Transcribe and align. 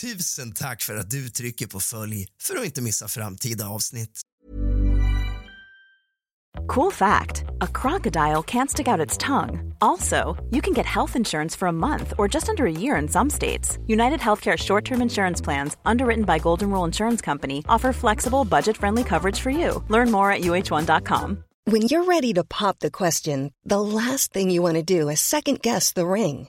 Tusen 0.00 0.52
tack 0.52 0.82
för 0.82 0.96
att 0.96 1.10
du 1.10 1.28
trycker 1.28 1.66
på 1.66 1.80
följ 1.80 2.26
för 2.42 2.56
att 2.56 2.64
inte 2.64 2.82
missa 2.82 3.08
framtida 3.08 3.68
avsnitt. 3.68 4.20
Cool 6.74 6.92
fact 6.92 7.44
a 7.60 7.66
crocodile 7.66 8.42
can't 8.42 8.70
stick 8.70 8.88
out 8.88 9.06
its 9.06 9.18
tongue. 9.18 9.74
Also, 9.80 10.36
you 10.50 10.62
can 10.62 10.74
get 10.74 10.86
health 10.86 11.16
insurance 11.16 11.58
for 11.58 11.68
a 11.68 11.72
month 11.72 12.12
or 12.18 12.28
just 12.34 12.48
under 12.48 12.64
a 12.64 12.80
year 12.80 13.02
in 13.02 13.08
some 13.08 13.30
states. 13.30 13.78
United 13.86 14.20
Healthcare 14.20 14.56
short 14.56 14.84
term 14.84 15.02
insurance 15.02 15.44
plans, 15.44 15.76
underwritten 15.84 16.24
by 16.24 16.38
Golden 16.38 16.70
Rule 16.70 16.86
Insurance 16.86 17.24
Company, 17.24 17.62
offer 17.68 17.92
flexible, 17.92 18.44
budget 18.44 18.76
friendly 18.76 19.04
coverage 19.04 19.40
for 19.40 19.50
you. 19.50 19.82
Learn 19.88 20.10
more 20.10 20.32
at 20.34 20.42
uh1.com. 20.42 21.44
When 21.64 21.82
you're 21.82 22.04
ready 22.04 22.32
to 22.34 22.44
pop 22.44 22.78
the 22.78 22.90
question, 22.90 23.52
the 23.64 23.80
last 23.80 24.32
thing 24.32 24.50
you 24.50 24.62
want 24.62 24.76
to 24.76 24.98
do 24.98 25.10
is 25.10 25.20
second 25.20 25.62
guess 25.62 25.92
the 25.92 26.06
ring. 26.06 26.48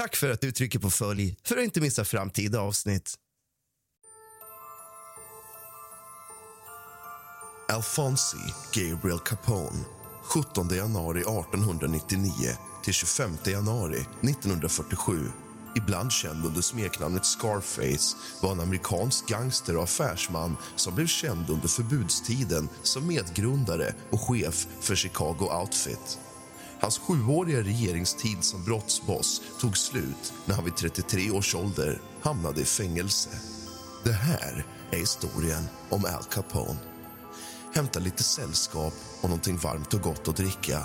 Tack 0.00 0.16
för 0.16 0.30
att 0.30 0.40
du 0.40 0.52
trycker 0.52 0.78
på 0.78 0.90
följ 0.90 1.36
för 1.44 1.56
att 1.56 1.64
inte 1.64 1.80
missa 1.80 2.04
framtida 2.04 2.60
avsnitt. 2.60 3.14
Alfonsi 7.72 8.36
Gabriel 8.72 9.18
Capone 9.18 9.84
17 10.22 10.68
januari 10.68 11.20
1899 11.20 12.30
till 12.84 12.94
25 12.94 13.30
januari 13.44 14.00
1947 14.00 15.26
ibland 15.76 16.12
känd 16.12 16.46
under 16.46 16.60
smeknamnet 16.60 17.26
Scarface 17.26 18.16
var 18.42 18.52
en 18.52 18.60
amerikansk 18.60 19.28
gangster 19.28 19.76
och 19.76 19.82
affärsman 19.82 20.56
som 20.76 20.94
blev 20.94 21.06
känd 21.06 21.50
under 21.50 21.68
förbudstiden 21.68 22.68
som 22.82 23.06
medgrundare 23.06 23.94
och 24.10 24.20
chef 24.20 24.66
för 24.80 24.94
Chicago 24.94 25.60
Outfit. 25.60 26.18
Hans 26.80 26.98
sjuåriga 26.98 27.60
regeringstid 27.60 28.44
som 28.44 28.64
brottsboss 28.64 29.42
tog 29.60 29.76
slut 29.76 30.32
när 30.44 30.54
han 30.54 30.64
vid 30.64 30.76
33 30.76 31.30
års 31.30 31.54
ålder 31.54 32.00
hamnade 32.20 32.60
i 32.60 32.64
fängelse. 32.64 33.30
Det 34.04 34.12
här 34.12 34.66
är 34.90 34.96
historien 34.96 35.64
om 35.88 36.04
Al 36.04 36.24
Capone. 36.30 36.78
Hämta 37.74 37.98
lite 37.98 38.22
sällskap 38.22 38.94
och 39.20 39.28
någonting 39.28 39.56
varmt 39.56 39.94
och 39.94 40.00
gott 40.00 40.28
att 40.28 40.36
dricka. 40.36 40.82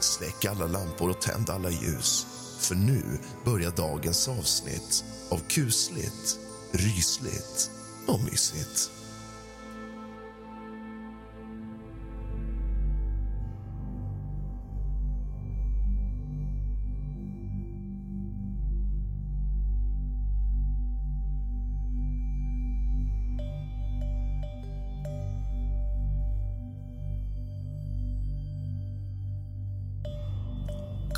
Släck 0.00 0.44
alla 0.44 0.66
lampor 0.66 1.10
och 1.10 1.20
tänd 1.20 1.50
alla 1.50 1.70
ljus. 1.70 2.26
För 2.60 2.74
nu 2.74 3.02
börjar 3.44 3.70
dagens 3.70 4.28
avsnitt 4.28 5.04
av 5.30 5.38
kusligt, 5.38 6.38
rysligt 6.72 7.70
och 8.06 8.20
mysigt. 8.20 8.90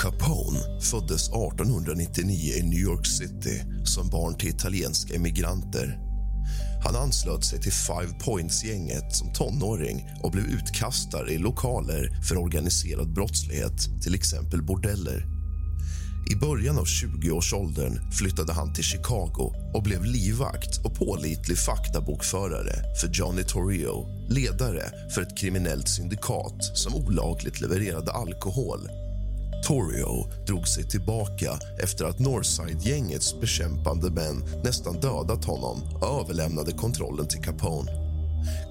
Capone 0.06 0.80
föddes 0.80 1.28
1899 1.28 2.52
i 2.56 2.62
New 2.62 2.78
York 2.78 3.06
City 3.06 3.62
som 3.84 4.08
barn 4.08 4.38
till 4.38 4.48
italienska 4.48 5.14
emigranter. 5.14 5.98
Han 6.84 6.96
anslöt 6.96 7.44
sig 7.44 7.60
till 7.60 7.72
Five 7.72 8.12
Points-gänget 8.24 9.16
som 9.16 9.32
tonåring 9.32 10.08
och 10.22 10.30
blev 10.30 10.44
utkastad 10.44 11.30
i 11.30 11.38
lokaler 11.38 12.20
för 12.28 12.38
organiserad 12.38 13.14
brottslighet, 13.14 14.02
till 14.02 14.14
exempel 14.14 14.62
bordeller. 14.62 15.26
I 16.30 16.36
början 16.36 16.78
av 16.78 16.84
20-årsåldern 16.84 18.12
flyttade 18.12 18.52
han 18.52 18.72
till 18.72 18.84
Chicago 18.84 19.54
och 19.74 19.82
blev 19.82 20.04
livvakt 20.04 20.84
och 20.84 20.94
pålitlig 20.94 21.58
faktabokförare 21.58 22.96
för 23.00 23.08
Johnny 23.12 23.42
Torrio 23.42 24.06
ledare 24.28 24.82
för 25.14 25.22
ett 25.22 25.38
kriminellt 25.38 25.88
syndikat 25.88 26.64
som 26.74 26.94
olagligt 26.94 27.60
levererade 27.60 28.12
alkohol 28.12 28.88
Torrio 29.64 30.44
drog 30.46 30.68
sig 30.68 30.84
tillbaka 30.84 31.58
efter 31.82 32.04
att 32.04 32.18
Northside-gängets 32.18 33.40
bekämpande 33.40 34.10
män 34.10 34.44
nästan 34.64 35.00
dödat 35.00 35.44
honom 35.44 35.82
och 35.94 36.20
överlämnade 36.20 36.72
kontrollen 36.72 37.28
till 37.28 37.42
Capone. 37.42 37.92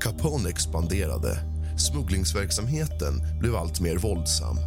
Capone 0.01 0.49
expanderade. 0.49 1.39
Smugglingsverksamheten 1.77 3.39
blev 3.39 3.55
allt 3.55 3.79
mer 3.79 3.97
våldsam. 3.97 4.57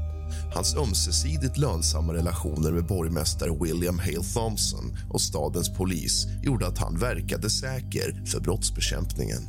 Hans 0.54 0.76
ömsesidigt 0.76 1.58
lönsamma 1.58 2.14
relationer 2.14 2.72
med 2.72 2.86
borgmästare 2.86 3.50
William 3.60 3.98
Hale 3.98 4.24
Thompson 4.34 4.96
och 5.10 5.20
stadens 5.20 5.68
polis 5.68 6.26
gjorde 6.42 6.66
att 6.66 6.78
han 6.78 6.98
verkade 6.98 7.50
säker 7.50 8.24
för 8.26 8.40
brottsbekämpningen. 8.40 9.42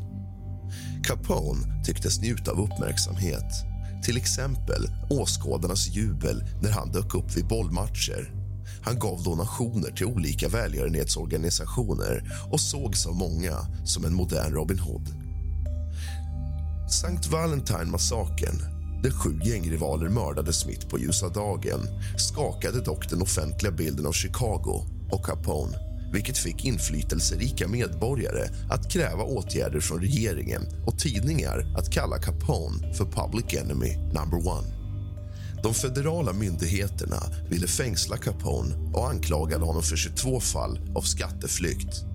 Capone 1.04 1.84
tycktes 1.86 2.22
njuta 2.22 2.52
av 2.52 2.60
uppmärksamhet. 2.60 3.69
Till 4.04 4.18
exempel 4.18 4.88
åskådarnas 5.10 5.88
jubel 5.88 6.44
när 6.62 6.72
han 6.72 6.92
dök 6.92 7.16
upp 7.16 7.38
vid 7.38 7.48
bollmatcher. 7.48 8.34
Han 8.82 9.00
gav 9.00 9.24
donationer 9.24 9.92
till 9.92 10.06
olika 10.06 10.48
välgörenhetsorganisationer 10.50 12.24
och 12.52 12.60
sågs 12.60 13.06
av 13.06 13.16
många 13.16 13.54
som 13.86 14.06
en 14.06 14.14
modern 14.14 14.54
Robin 14.54 14.80
Hood. 14.80 15.08
Sankt 16.92 17.28
Valentine-massakern, 17.28 18.62
där 19.04 19.12
sju 19.12 19.40
gängrivaler 19.44 20.10
mördades 20.10 20.66
mitt 20.66 20.90
på 20.90 21.00
ljusa 21.00 21.30
dagen 21.30 21.80
skakade 22.18 22.82
dock 22.82 23.10
den 23.10 23.22
offentliga 23.22 23.72
bilden 23.72 24.06
av 24.06 24.12
Chicago 24.12 24.86
och 25.12 25.26
Capone 25.26 25.89
vilket 26.12 26.38
fick 26.38 26.66
inflytelserika 26.66 27.68
medborgare 27.68 28.50
att 28.70 28.92
kräva 28.92 29.24
åtgärder 29.24 29.80
från 29.80 30.02
regeringen 30.02 30.62
och 30.86 31.00
tidningar 31.00 31.74
att 31.78 31.92
kalla 31.92 32.18
Capone 32.18 32.94
för 32.94 33.06
public 33.06 33.54
enemy 33.54 33.98
number 33.98 34.48
one. 34.48 34.68
De 35.64 35.74
federala 35.74 36.34
myndigheterna 36.34 37.24
ville 37.50 37.68
fängsla 37.68 38.18
Capone 38.18 38.76
och 38.94 39.10
anklagade 39.10 39.66
honom 39.66 39.84
för 39.84 39.96
22 39.96 40.40
fall 40.40 40.80
av 40.96 41.02
skatteflykt. 41.02 42.06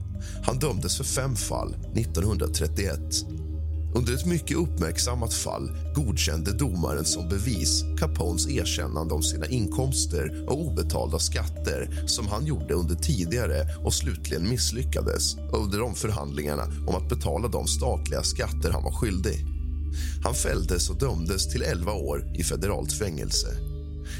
Han 0.42 0.58
dömdes 0.58 0.96
för 0.96 1.04
fem 1.04 1.36
fall 1.36 1.74
1931 1.94 3.00
under 3.94 4.14
ett 4.14 4.26
mycket 4.26 4.56
uppmärksammat 4.56 5.34
fall 5.34 5.70
godkände 5.94 6.52
domaren 6.52 7.04
som 7.04 7.28
bevis 7.28 7.84
Capones 7.98 8.48
erkännande 8.48 9.14
om 9.14 9.22
sina 9.22 9.46
inkomster 9.46 10.46
och 10.48 10.60
obetalda 10.60 11.18
skatter 11.18 12.04
som 12.06 12.28
han 12.28 12.46
gjorde 12.46 12.74
under 12.74 12.94
tidigare 12.94 13.68
och 13.84 13.94
slutligen 13.94 14.48
misslyckades 14.48 15.36
under 15.36 15.78
de 15.78 15.94
förhandlingarna 15.94 16.62
om 16.86 16.94
att 16.94 17.08
betala 17.08 17.48
de 17.48 17.66
statliga 17.66 18.22
skatter 18.22 18.70
han 18.70 18.84
var 18.84 18.92
skyldig. 18.92 19.46
Han 20.24 20.34
fälldes 20.34 20.90
och 20.90 20.98
dömdes 20.98 21.52
till 21.52 21.62
11 21.62 21.92
år 21.92 22.32
i 22.34 22.44
federalt 22.44 22.92
fängelse. 22.92 23.73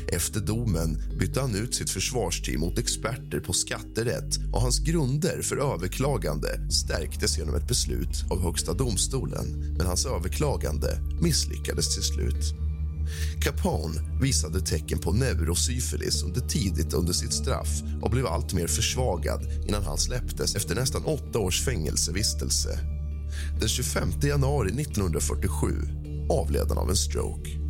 Efter 0.09 0.41
domen 0.41 1.03
bytte 1.19 1.41
han 1.41 1.55
ut 1.55 1.75
sitt 1.75 1.91
försvarsteam 1.91 2.61
mot 2.61 2.79
experter 2.79 3.41
på 3.41 3.53
skatterätt 3.53 4.39
och 4.53 4.61
hans 4.61 4.79
grunder 4.79 5.43
för 5.43 5.57
överklagande 5.75 6.71
stärktes 6.71 7.39
genom 7.39 7.55
ett 7.55 7.69
beslut 7.69 8.25
av 8.31 8.43
Högsta 8.43 8.73
domstolen 8.73 9.75
men 9.79 9.87
hans 9.87 10.07
överklagande 10.07 10.99
misslyckades 11.21 11.95
till 11.95 12.03
slut. 12.03 12.55
Capone 13.41 14.01
visade 14.21 14.61
tecken 14.61 14.99
på 14.99 15.13
neurosyfilis 15.13 16.23
under 16.23 16.41
tidigt 16.41 16.95
under 16.95 17.13
sitt 17.13 17.33
straff 17.33 17.83
och 18.03 18.11
blev 18.11 18.27
allt 18.27 18.55
mer 18.55 18.67
försvagad 18.67 19.43
innan 19.69 19.83
han 19.83 19.99
släpptes 19.99 20.55
efter 20.55 20.75
nästan 20.75 21.05
åtta 21.05 21.39
års 21.39 21.65
fängelsevistelse. 21.65 22.79
Den 23.61 23.69
25 23.69 24.11
januari 24.23 24.69
1947 24.69 25.67
avled 26.31 26.69
han 26.69 26.79
av 26.79 26.91
en 26.91 26.97
stroke. 26.97 27.64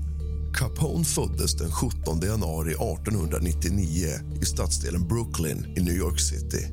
Capone 0.55 1.05
föddes 1.05 1.55
den 1.55 1.71
17 1.71 2.21
januari 2.21 2.71
1899 2.71 4.09
i 4.43 4.45
stadsdelen 4.45 5.09
Brooklyn 5.09 5.75
i 5.77 5.81
New 5.81 5.95
York 5.95 6.21
City. 6.21 6.67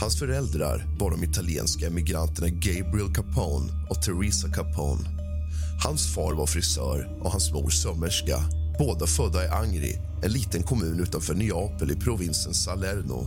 Hans 0.00 0.18
föräldrar 0.18 0.86
var 0.98 1.10
de 1.10 1.24
italienska 1.24 1.86
emigranterna 1.86 2.48
Gabriel 2.48 3.14
Capone 3.14 3.72
och 3.90 4.02
Teresa 4.02 4.48
Capone. 4.48 5.08
Hans 5.84 6.14
far 6.14 6.34
var 6.34 6.46
frisör 6.46 7.18
och 7.22 7.30
hans 7.30 7.52
mor 7.52 7.70
sömmerska. 7.70 8.38
Båda 8.78 9.06
födda 9.06 9.44
i 9.44 9.48
Angri, 9.48 9.98
en 10.22 10.32
liten 10.32 10.62
kommun 10.62 11.00
utanför 11.00 11.34
Neapel 11.34 11.90
i 11.90 11.96
provinsen 11.96 12.54
Salerno. 12.54 13.26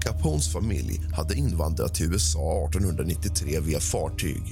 Capones 0.00 0.52
familj 0.52 1.00
hade 1.14 1.34
invandrat 1.34 1.94
till 1.94 2.12
USA 2.12 2.68
1893 2.68 3.60
via 3.60 3.80
fartyg. 3.80 4.42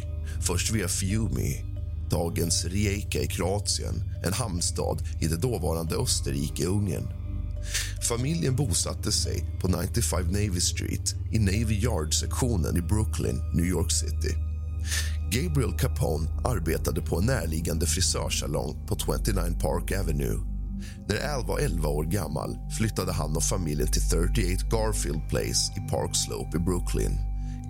Först 0.41 0.70
via 0.70 0.88
Fiumi, 0.88 1.73
dagens 2.10 2.64
Rijeka 2.64 3.20
i 3.20 3.26
Kroatien 3.26 3.94
en 4.24 4.32
hamnstad 4.32 4.98
i 5.20 5.26
det 5.26 5.36
dåvarande 5.36 5.96
Österrike-Ungern. 5.96 7.08
Familjen 8.08 8.56
bosatte 8.56 9.12
sig 9.12 9.44
på 9.60 9.68
95 9.68 10.26
Navy 10.26 10.60
Street 10.60 11.14
i 11.32 11.38
Navy 11.38 11.74
Yard-sektionen 11.74 12.76
i 12.76 12.82
Brooklyn, 12.82 13.42
New 13.54 13.66
York 13.66 13.92
City. 13.92 14.34
Gabriel 15.30 15.78
Capone 15.78 16.28
arbetade 16.44 17.02
på 17.02 17.18
en 17.18 17.26
närliggande 17.26 17.86
frisörsalong 17.86 18.86
på 18.86 18.96
29 18.96 19.34
Park 19.60 19.92
Avenue. 19.92 20.38
När 21.08 21.34
Al 21.34 21.46
var 21.46 21.58
11 21.58 21.88
år 21.88 22.04
gammal 22.04 22.56
flyttade 22.78 23.12
han 23.12 23.36
och 23.36 23.42
familjen 23.42 23.88
till 23.88 24.02
38 24.02 24.66
Garfield 24.70 25.28
Place 25.28 25.72
i 25.76 25.90
Park 25.90 26.16
Slope 26.16 26.56
i 26.56 26.60
Brooklyn. 26.60 27.18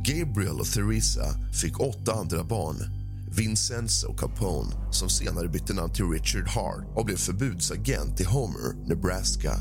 Gabriel 0.04 0.60
och 0.60 0.66
Theresa 0.66 1.26
fick 1.62 1.80
åtta 1.80 2.12
andra 2.12 2.44
barn. 2.44 3.03
Vincenzo 3.36 4.14
Capone, 4.14 4.92
som 4.92 5.08
senare 5.08 5.48
bytte 5.48 5.74
namn 5.74 5.92
till 5.92 6.04
Richard 6.10 6.48
Hart 6.48 6.84
och 6.96 7.04
blev 7.04 7.16
förbudsagent 7.16 8.20
i 8.20 8.24
Homer, 8.24 8.88
Nebraska. 8.88 9.52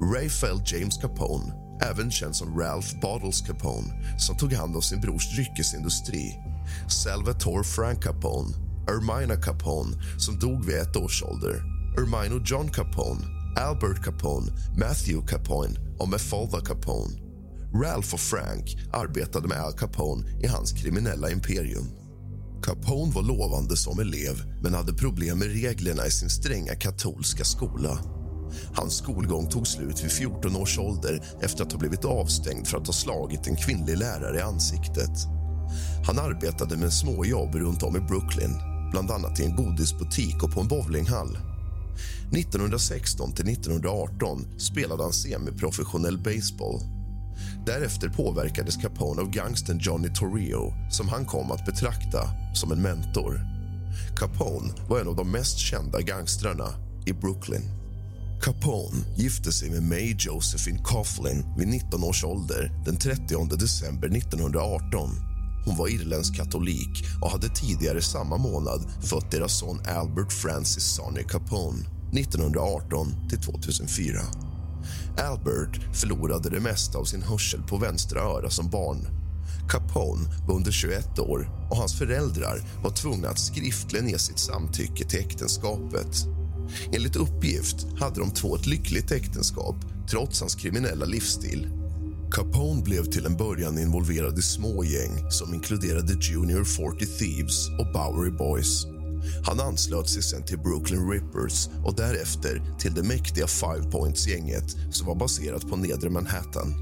Raphael 0.00 0.62
James 0.66 0.96
Capone, 0.96 1.52
även 1.82 2.10
känd 2.10 2.36
som 2.36 2.58
Ralph 2.58 3.00
Bottles 3.00 3.40
Capone 3.40 4.18
som 4.18 4.36
tog 4.36 4.52
hand 4.52 4.76
om 4.76 4.82
sin 4.82 5.00
brors 5.00 5.34
dryckesindustri. 5.34 6.38
Salvatore 6.88 7.64
Frank 7.64 8.02
Capone, 8.02 8.54
Ermina 8.88 9.36
Capone 9.36 9.96
som 10.18 10.38
dog 10.38 10.64
vid 10.64 10.76
ett 10.76 10.96
års 10.96 11.22
ålder 11.22 11.80
Ermino 11.98 12.42
John 12.44 12.68
Capone, 12.68 13.20
Albert 13.56 14.04
Capone, 14.04 14.52
Matthew 14.76 15.26
Capone 15.26 15.96
och 15.98 16.08
Mefalda 16.08 16.60
Capone. 16.60 17.14
Ralph 17.84 18.14
och 18.14 18.20
Frank 18.20 18.76
arbetade 18.92 19.48
med 19.48 19.60
Al 19.60 19.72
Capone 19.72 20.40
i 20.42 20.46
hans 20.46 20.72
kriminella 20.72 21.30
imperium. 21.30 21.99
Capone 22.62 23.12
var 23.12 23.22
lovande 23.22 23.76
som 23.76 24.00
elev 24.00 24.42
men 24.62 24.74
hade 24.74 24.94
problem 24.94 25.38
med 25.38 25.48
reglerna 25.48 26.06
i 26.06 26.10
sin 26.10 26.30
stränga 26.30 26.74
katolska 26.74 27.44
skola. 27.44 27.98
Hans 28.74 28.96
skolgång 28.96 29.48
tog 29.48 29.66
slut 29.66 30.04
vid 30.04 30.10
14 30.10 30.56
års 30.56 30.78
ålder 30.78 31.22
efter 31.42 31.64
att 31.64 31.72
ha 31.72 31.78
blivit 31.78 32.04
avstängd 32.04 32.66
för 32.66 32.78
att 32.78 32.86
ha 32.86 32.94
slagit 32.94 33.46
en 33.46 33.56
kvinnlig 33.56 33.98
lärare 33.98 34.38
i 34.38 34.42
ansiktet. 34.42 35.10
Han 36.06 36.18
arbetade 36.18 36.76
med 36.76 36.92
småjobb 36.92 37.54
runt 37.54 37.82
om 37.82 37.96
i 37.96 38.00
Brooklyn 38.00 38.58
bland 38.90 39.10
annat 39.10 39.40
i 39.40 39.44
en 39.44 39.56
godisbutik 39.56 40.42
och 40.42 40.52
på 40.52 40.60
en 40.60 40.68
bowlinghall. 40.68 41.38
1916 42.32 43.32
till 43.32 43.48
1918 43.48 44.58
spelade 44.58 45.02
han 45.02 45.12
semiprofessionell 45.12 46.18
baseball. 46.18 46.99
Därefter 47.66 48.08
påverkades 48.08 48.76
Capone 48.76 49.20
av 49.20 49.30
gangstern 49.30 49.78
Johnny 49.82 50.08
Torrio 50.14 50.72
som 50.90 51.08
han 51.08 51.26
kom 51.26 51.50
att 51.50 51.66
betrakta 51.66 52.30
som 52.54 52.72
en 52.72 52.82
mentor. 52.82 53.40
Capone 54.16 54.72
var 54.88 55.00
en 55.00 55.08
av 55.08 55.16
de 55.16 55.30
mest 55.30 55.58
kända 55.58 56.00
gangstrarna 56.00 56.68
i 57.06 57.12
Brooklyn. 57.12 57.62
Capone 58.42 59.04
gifte 59.16 59.52
sig 59.52 59.70
med 59.70 59.82
May 59.82 60.16
Josephine 60.18 60.78
Coughlin 60.84 61.44
vid 61.58 61.68
19 61.68 62.04
års 62.04 62.24
ålder 62.24 62.72
den 62.84 62.96
30 62.96 63.56
december 63.56 64.08
1918. 64.08 65.10
Hon 65.64 65.76
var 65.76 65.88
irländsk 65.88 66.36
katolik 66.36 67.04
och 67.22 67.30
hade 67.30 67.48
tidigare 67.48 68.02
samma 68.02 68.36
månad 68.36 68.80
fött 69.02 69.30
deras 69.30 69.58
son 69.58 69.80
Albert 69.88 70.32
Francis 70.32 70.84
Sonny 70.84 71.22
Capone 71.22 71.86
1918 72.12 73.28
till 73.28 73.38
2004. 73.38 74.49
Albert 75.20 75.80
förlorade 75.92 76.50
det 76.50 76.60
mesta 76.60 76.98
av 76.98 77.04
sin 77.04 77.22
hörsel 77.22 77.62
på 77.62 77.76
vänstra 77.76 78.20
öra 78.20 78.50
som 78.50 78.70
barn. 78.70 79.08
Capone 79.68 80.28
var 80.48 80.54
under 80.54 80.70
21 80.70 81.18
år 81.18 81.50
och 81.70 81.76
hans 81.76 81.98
föräldrar 81.98 82.60
var 82.82 82.90
tvungna 82.90 83.28
att 83.28 83.38
skriftligen 83.38 84.08
ge 84.08 84.18
sitt 84.18 84.38
samtycke 84.38 85.04
till 85.04 85.18
äktenskapet. 85.18 86.26
Enligt 86.92 87.16
uppgift 87.16 87.86
hade 87.98 88.20
de 88.20 88.30
två 88.30 88.56
ett 88.56 88.66
lyckligt 88.66 89.12
äktenskap 89.12 89.76
trots 90.10 90.40
hans 90.40 90.54
kriminella 90.54 91.04
livsstil. 91.04 91.68
Capone 92.32 92.82
blev 92.82 93.04
till 93.04 93.26
en 93.26 93.36
början 93.36 93.78
involverad 93.78 94.38
i 94.38 94.42
små 94.42 94.84
gäng 94.84 95.30
som 95.30 95.54
inkluderade 95.54 96.12
Junior 96.12 96.64
40 96.64 97.06
Thieves 97.06 97.68
och 97.68 97.92
Bowery 97.92 98.30
Boys. 98.30 98.99
Han 99.44 99.60
anslöt 99.60 100.08
sig 100.08 100.22
sen 100.22 100.44
till 100.44 100.58
Brooklyn 100.58 101.10
Rippers 101.10 101.68
och 101.84 101.96
därefter 101.96 102.62
till 102.78 102.94
det 102.94 103.02
mäktiga 103.02 103.46
Five 103.46 103.90
Points-gänget 103.90 104.76
som 104.90 105.06
var 105.06 105.14
baserat 105.14 105.68
på 105.68 105.76
nedre 105.76 106.10
Manhattan. 106.10 106.74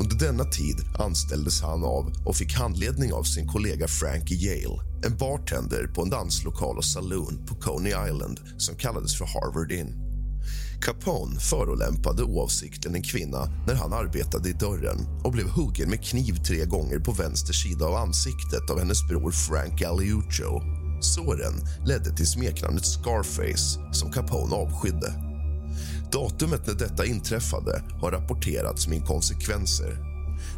Under 0.00 0.16
denna 0.26 0.44
tid 0.44 0.76
anställdes 0.98 1.62
han 1.62 1.84
av 1.84 2.12
och 2.26 2.36
fick 2.36 2.54
handledning 2.54 3.12
av 3.12 3.22
sin 3.22 3.48
kollega 3.48 3.88
Frankie 3.88 4.38
Yale 4.38 4.94
en 5.04 5.16
bartender 5.16 5.86
på 5.86 6.02
en 6.02 6.10
danslokal 6.10 6.76
och 6.76 6.84
saloon 6.84 7.46
på 7.46 7.54
Coney 7.54 7.92
Island 8.08 8.40
som 8.56 8.76
kallades 8.76 9.18
för 9.18 9.24
Harvard 9.24 9.72
Inn. 9.72 9.94
Capone 10.80 11.40
förolämpade 11.40 12.22
oavsiktligen 12.22 12.96
en 12.96 13.02
kvinna 13.02 13.48
när 13.66 13.74
han 13.74 13.92
arbetade 13.92 14.48
i 14.48 14.52
dörren 14.52 14.98
och 15.24 15.32
blev 15.32 15.48
huggen 15.48 15.90
med 15.90 16.04
kniv 16.04 16.34
tre 16.34 16.64
gånger 16.64 16.98
på 16.98 17.12
vänster 17.12 17.52
sida 17.52 17.86
av 17.86 17.94
ansiktet 17.94 18.70
av 18.70 18.78
hennes 18.78 19.08
bror 19.08 19.30
Frank 19.30 19.78
Galliuccio 19.78 20.83
Såren 21.04 21.54
ledde 21.86 22.16
till 22.16 22.26
smeknamnet 22.26 22.86
Scarface, 22.86 23.80
som 23.92 24.12
Capone 24.12 24.54
avskydde. 24.54 25.14
Datumet 26.12 26.66
när 26.66 26.74
detta 26.74 27.06
inträffade 27.06 27.82
har 28.00 28.10
rapporterats 28.10 28.88
med 28.88 29.04
konsekvenser. 29.04 29.98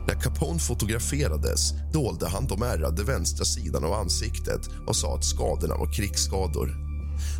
När 0.08 0.14
Capone 0.14 0.58
fotograferades 0.58 1.72
dolde 1.92 2.28
han 2.28 2.46
de 2.46 2.62
ärrade 2.62 3.04
vänstra 3.04 3.44
sidan 3.44 3.84
av 3.84 3.92
ansiktet 3.92 4.60
och 4.86 4.96
sa 4.96 5.14
att 5.16 5.24
skadorna 5.24 5.76
var 5.76 5.92
krigsskador. 5.92 6.76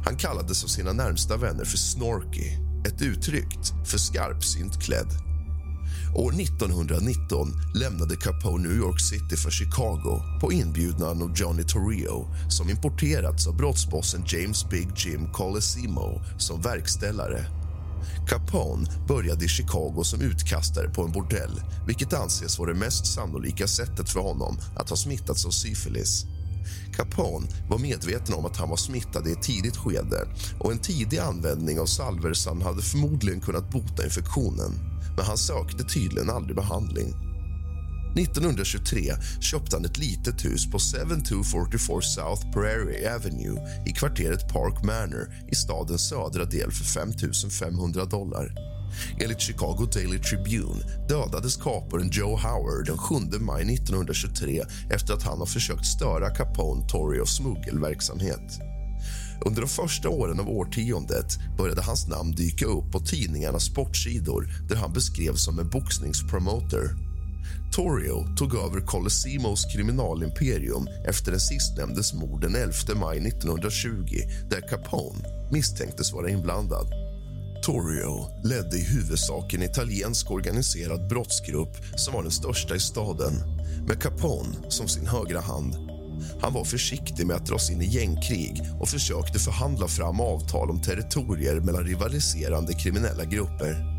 Han 0.05 0.17
kallades 0.17 0.65
av 0.65 0.69
sina 0.69 0.93
närmsta 0.93 1.37
vänner 1.37 1.65
för 1.65 1.79
Snorky, 1.79 2.51
ett 2.87 3.03
uttryck 3.03 3.59
för 3.85 3.99
skarpsynt 3.99 4.83
klädd. 4.83 5.36
År 6.19 6.41
1919 6.41 7.49
lämnade 7.75 8.17
Capone 8.17 8.69
New 8.69 8.77
York 8.77 9.01
City 9.01 9.37
för 9.37 9.51
Chicago 9.51 10.23
på 10.41 10.53
inbjudan 10.53 11.23
av 11.23 11.33
Johnny 11.37 11.63
Torrio 11.65 12.27
som 12.49 12.71
importerats 12.71 13.47
av 13.47 13.57
brottsbossen 13.57 14.25
James 14.27 14.69
Big 14.71 14.89
Jim 14.97 15.33
Colesimo, 15.33 16.23
som 16.39 16.61
verkställare. 16.61 17.47
Capone 18.29 18.89
började 19.09 19.45
i 19.45 19.49
Chicago 19.49 20.03
som 20.05 20.21
utkastare 20.21 20.89
på 20.89 21.03
en 21.03 21.13
bordell 21.13 21.61
vilket 21.87 22.13
anses 22.13 22.59
vara 22.59 22.73
det 22.73 22.79
mest 22.79 23.07
sannolika 23.07 23.67
sättet 23.67 24.11
för 24.11 24.21
honom 24.21 24.59
att 24.77 24.91
ha 24.91 24.97
smittats 24.97 25.47
av 25.47 25.51
syfilis. 25.51 26.25
Capone 26.97 27.47
var 27.71 27.79
medveten 27.79 28.35
om 28.35 28.47
att 28.47 28.57
han 28.57 28.69
var 28.69 28.77
smittad 28.77 29.29
i 29.29 29.33
ett 29.33 29.43
tidigt 29.43 29.77
skede 29.77 30.29
och 30.61 30.73
en 30.73 30.79
tidig 30.79 31.19
användning 31.19 31.81
av 31.81 31.87
salversan 31.87 32.63
hade 32.63 32.83
förmodligen 32.83 33.41
kunnat 33.41 33.71
bota 33.71 34.05
infektionen 34.05 34.96
men 35.17 35.25
han 35.27 35.39
sökte 35.39 35.85
tydligen 35.85 36.31
aldrig 36.31 36.57
behandling. 36.57 37.15
1923 38.17 39.13
köpte 39.41 39.77
han 39.77 39.85
ett 39.85 39.99
litet 39.99 40.45
hus 40.45 40.71
på 40.71 40.79
7244 40.79 42.01
South 42.01 42.53
Prairie 42.53 43.15
Avenue 43.15 43.59
i 43.87 43.93
kvarteret 43.93 44.49
Park 44.53 44.85
Manor 44.85 45.35
i 45.53 45.55
stadens 45.55 46.09
södra 46.09 46.45
del 46.45 46.71
för 46.71 46.85
5 46.85 47.13
500 47.51 48.05
dollar. 48.05 48.53
Enligt 49.21 49.41
Chicago 49.41 49.89
Daily 49.93 50.19
Tribune 50.19 51.07
dödades 51.09 51.57
kaparen 51.57 52.11
Joe 52.13 52.37
Howard 52.37 52.87
den 52.87 52.99
7 52.99 53.15
maj 53.41 53.75
1923 53.75 54.63
efter 54.91 55.15
att 55.15 55.23
han 55.23 55.39
har 55.39 55.47
försökt 55.47 55.87
störa 55.87 56.31
Capone 56.31 56.89
Torrios 56.89 57.37
smuggelverksamhet. 57.37 58.76
Under 59.45 59.61
de 59.61 59.69
första 59.69 60.09
åren 60.09 60.41
av 60.41 60.49
årtiondet 60.49 61.39
började 61.59 61.83
hans 61.83 62.09
namn 62.09 62.33
dyka 62.33 62.67
upp 62.67 62.93
på 62.93 63.01
tidningarnas 63.01 63.65
sportsidor 63.65 64.49
där 64.69 64.77
han 64.77 64.93
beskrevs 64.93 65.45
som 65.45 65.59
en 65.59 65.71
boxningspromoter. 65.71 66.91
Torrio 67.73 68.37
tog 68.37 68.55
över 68.55 68.81
Colosimos 68.81 69.65
kriminalimperium 69.75 70.89
efter 71.09 71.31
den 71.31 71.41
sistnämndes 71.41 72.15
mord 72.15 72.41
den 72.41 72.55
11 72.55 72.73
maj 72.95 73.19
1920 73.19 73.91
där 74.51 74.69
Capone 74.69 75.49
misstänktes 75.53 76.13
vara 76.13 76.31
inblandad. 76.31 76.87
Torrio 77.63 78.29
ledde 78.45 78.77
i 78.77 78.85
huvudsak 78.85 79.55
en 79.55 79.63
italiensk 79.63 80.31
organiserad 80.31 81.09
brottsgrupp 81.09 81.77
som 81.97 82.15
var 82.15 82.23
den 82.23 82.33
största 82.33 82.75
i 82.75 82.81
staden 82.81 83.33
med 83.89 84.03
Capone 84.03 84.57
som 84.69 84.89
sin 84.89 85.07
högra 85.07 85.41
hand 85.41 85.96
han 86.41 86.53
var 86.53 86.65
försiktig 86.65 87.27
med 87.27 87.37
att 87.37 87.47
dras 87.47 87.71
in 87.71 87.83
i 87.83 87.87
gängkrig 87.87 88.63
och 88.81 88.89
försökte 88.89 89.39
förhandla 89.39 89.89
fram 89.89 90.21
avtal 90.21 90.71
om 90.71 90.81
territorier 90.81 91.61
mellan 91.61 91.85
rivaliserande 91.85 92.75
kriminella 92.75 93.25
grupper. 93.25 93.97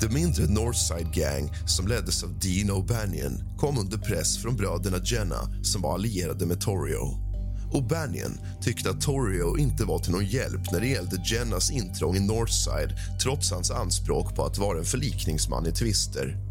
Det 0.00 0.08
mindre 0.08 0.46
Northside 0.46 1.12
Gang, 1.14 1.50
som 1.66 1.88
leddes 1.88 2.22
av 2.22 2.38
Dean 2.38 2.70
O'Banion 2.70 3.56
kom 3.58 3.78
under 3.78 3.98
press 3.98 4.38
från 4.38 4.56
bröderna 4.56 4.98
Jenna, 5.04 5.62
som 5.62 5.82
var 5.82 5.94
allierade 5.94 6.46
med 6.46 6.60
Torrio. 6.60 7.26
O'Banion 7.72 8.38
tyckte 8.62 8.90
att 8.90 9.00
Torrio 9.00 9.58
inte 9.58 9.84
var 9.84 9.98
till 9.98 10.12
någon 10.12 10.26
hjälp 10.26 10.72
när 10.72 10.80
det 10.80 10.86
gällde 10.86 11.22
Jennas 11.24 11.70
intrång 11.70 12.16
i 12.16 12.20
Northside 12.20 12.90
trots 13.22 13.50
hans 13.50 13.70
anspråk 13.70 14.34
på 14.36 14.44
att 14.44 14.58
vara 14.58 14.78
en 14.78 14.84
förlikningsman 14.84 15.66
i 15.66 15.72
tvister. 15.72 16.45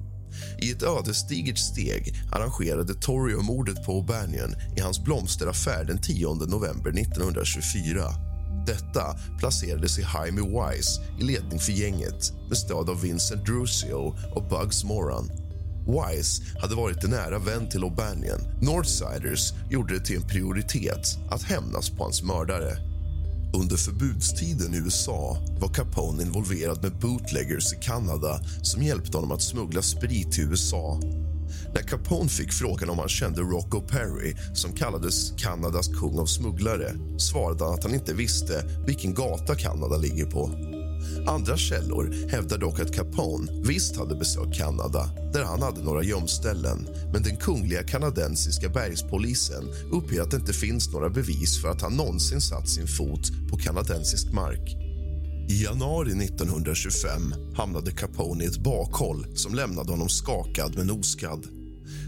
I 0.57 0.71
ett 0.71 0.83
ödesdigert 0.83 1.57
steg 1.57 2.13
arrangerade 2.31 2.93
Torrio 2.93 3.41
mordet 3.41 3.85
på 3.85 3.91
O'Banion 3.91 4.55
i 4.77 4.81
hans 4.81 5.03
blomsteraffär 5.03 5.83
den 5.83 6.01
10 6.01 6.33
november 6.33 6.89
1924. 6.89 8.01
Detta 8.65 9.17
placerades 9.39 9.99
i 9.99 10.05
Jaime 10.13 10.41
Wise 10.41 11.01
i 11.19 11.23
ledning 11.23 11.59
för 11.59 11.71
gänget 11.71 12.33
med 12.49 12.57
stöd 12.57 12.89
av 12.89 13.01
Vincent 13.01 13.45
Drusio 13.45 14.15
och 14.35 14.49
Bugs 14.49 14.83
Moran. 14.83 15.29
Wise 15.85 16.43
hade 16.59 16.75
varit 16.75 17.03
en 17.03 17.09
nära 17.09 17.39
vän 17.39 17.69
till 17.69 17.83
O'Banion. 17.83 18.61
Northsiders 18.61 19.53
gjorde 19.69 19.93
det 19.93 20.05
till 20.05 20.15
en 20.15 20.27
prioritet 20.27 21.17
att 21.29 21.43
hämnas 21.43 21.89
på 21.89 22.03
hans 22.03 22.23
mördare. 22.23 22.94
Under 23.55 23.77
förbudstiden 23.77 24.73
i 24.73 24.77
USA 24.77 25.37
var 25.59 25.67
Capone 25.67 26.23
involverad 26.23 26.83
med 26.83 26.99
bootleggers 26.99 27.73
i 27.73 27.75
Kanada 27.81 28.39
som 28.61 28.83
hjälpte 28.83 29.17
honom 29.17 29.31
att 29.31 29.41
smuggla 29.41 29.81
sprit 29.81 30.31
till 30.31 30.43
USA. 30.43 30.99
När 31.73 31.81
Capone 31.81 32.29
fick 32.29 32.53
frågan 32.53 32.89
om 32.89 32.99
han 32.99 33.09
kände 33.09 33.41
Rocco 33.41 33.81
Perry 33.81 34.35
som 34.53 34.73
kallades 34.73 35.31
Kanadas 35.37 35.87
kung 35.87 36.19
av 36.19 36.25
smugglare 36.25 36.91
svarade 37.17 37.63
han 37.63 37.73
att 37.73 37.83
han 37.83 37.93
inte 37.93 38.13
visste 38.13 38.63
vilken 38.87 39.13
gata 39.13 39.55
Kanada 39.55 39.97
ligger 39.97 40.25
på. 40.25 40.51
Andra 41.27 41.57
källor 41.57 42.29
hävdar 42.29 42.57
dock 42.57 42.79
att 42.79 42.95
Capone 42.95 43.51
visst 43.67 43.97
hade 43.97 44.15
besökt 44.15 44.57
Kanada 44.57 45.09
där 45.33 45.43
han 45.43 45.61
hade 45.61 45.83
några 45.83 46.03
gömställen 46.03 46.87
men 47.13 47.23
den 47.23 47.37
kungliga 47.37 47.83
kanadensiska 47.83 48.69
bergspolisen 48.69 49.63
uppger 49.91 50.21
att 50.21 50.31
det 50.31 50.37
inte 50.37 50.53
finns 50.53 50.93
några 50.93 51.09
bevis 51.09 51.61
för 51.61 51.69
att 51.69 51.81
han 51.81 51.93
någonsin 51.93 52.41
satt 52.41 52.69
sin 52.69 52.87
fot 52.87 53.31
på 53.49 53.57
kanadensisk 53.57 54.33
mark. 54.33 54.75
I 55.49 55.63
januari 55.63 56.25
1925 56.25 57.33
hamnade 57.55 57.91
Capone 57.91 58.43
i 58.43 58.47
ett 58.47 58.63
bakhåll 58.63 59.27
som 59.35 59.55
lämnade 59.55 59.91
honom 59.91 60.09
skakad 60.09 60.77
men 60.77 60.91
oskadd. 60.91 61.47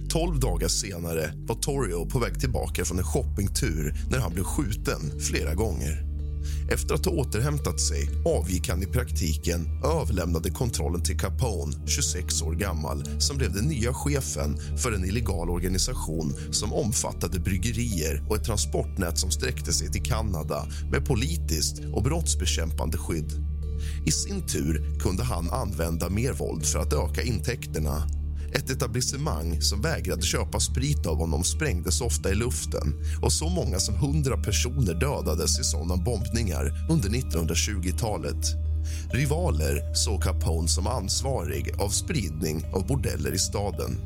Tolv 0.10 0.40
dagar 0.40 0.68
senare 0.68 1.32
var 1.48 1.56
Torrio 1.56 2.10
på 2.10 2.20
väg 2.20 2.40
tillbaka 2.40 2.86
från 2.86 2.98
en 2.98 3.04
shoppingtur 3.04 3.96
när 4.12 4.20
han 4.20 4.34
blev 4.34 4.44
skjuten 4.44 5.20
flera 5.20 5.54
gånger. 5.54 6.07
Efter 6.70 6.96
att 6.96 7.06
ha 7.06 7.12
återhämtat 7.12 7.80
sig 7.80 8.10
avgick 8.26 8.70
han 8.70 8.84
i 8.84 8.86
praktiken 8.86 9.80
och 9.84 10.02
överlämnade 10.02 10.50
kontrollen 10.50 11.04
till 11.04 11.20
Capone, 11.20 11.74
26 11.86 12.42
år 12.42 12.54
gammal 12.54 13.22
som 13.22 13.38
blev 13.38 13.54
den 13.54 13.66
nya 13.66 13.94
chefen 13.94 14.58
för 14.78 14.92
en 14.92 15.06
illegal 15.06 15.50
organisation 15.50 16.34
som 16.52 16.74
omfattade 16.74 17.40
bryggerier 17.40 18.24
och 18.30 18.36
ett 18.36 18.44
transportnät 18.44 19.20
som 19.20 19.32
sträckte 19.32 19.74
sig 19.74 19.92
till 19.92 20.04
Kanada 20.04 20.68
med 20.92 21.06
politiskt 21.06 21.82
och 21.94 22.04
brottsbekämpande 22.04 22.98
skydd. 22.98 23.34
I 24.06 24.12
sin 24.12 24.48
tur 24.48 25.00
kunde 25.00 25.24
han 25.24 25.50
använda 25.50 26.10
mer 26.10 26.34
våld 26.34 26.66
för 26.66 26.80
att 26.80 26.94
öka 26.94 27.22
intäkterna 27.22 28.17
ett 28.58 28.70
etablissemang 28.70 29.62
som 29.62 29.82
vägrade 29.82 30.22
köpa 30.22 30.60
sprit 30.60 31.06
av 31.06 31.18
honom 31.18 31.44
sprängdes 31.44 32.02
ofta 32.02 32.32
i 32.32 32.36
luften 32.36 32.94
och 33.22 33.34
så 33.34 33.50
många 33.50 33.80
som 33.80 33.96
100 33.96 34.38
personer 34.38 34.94
dödades 34.94 35.60
i 35.60 35.64
sådana 35.64 35.98
bombningar 35.98 36.88
under 36.90 37.10
1920-talet. 37.10 38.46
Rivaler 39.12 39.94
såg 39.94 40.24
Capone 40.24 40.68
som 40.68 40.88
ansvarig 40.88 41.74
av 41.80 41.90
spridning 41.90 42.66
av 42.74 42.88
bordeller 42.88 43.34
i 43.34 43.40
staden. 43.40 43.98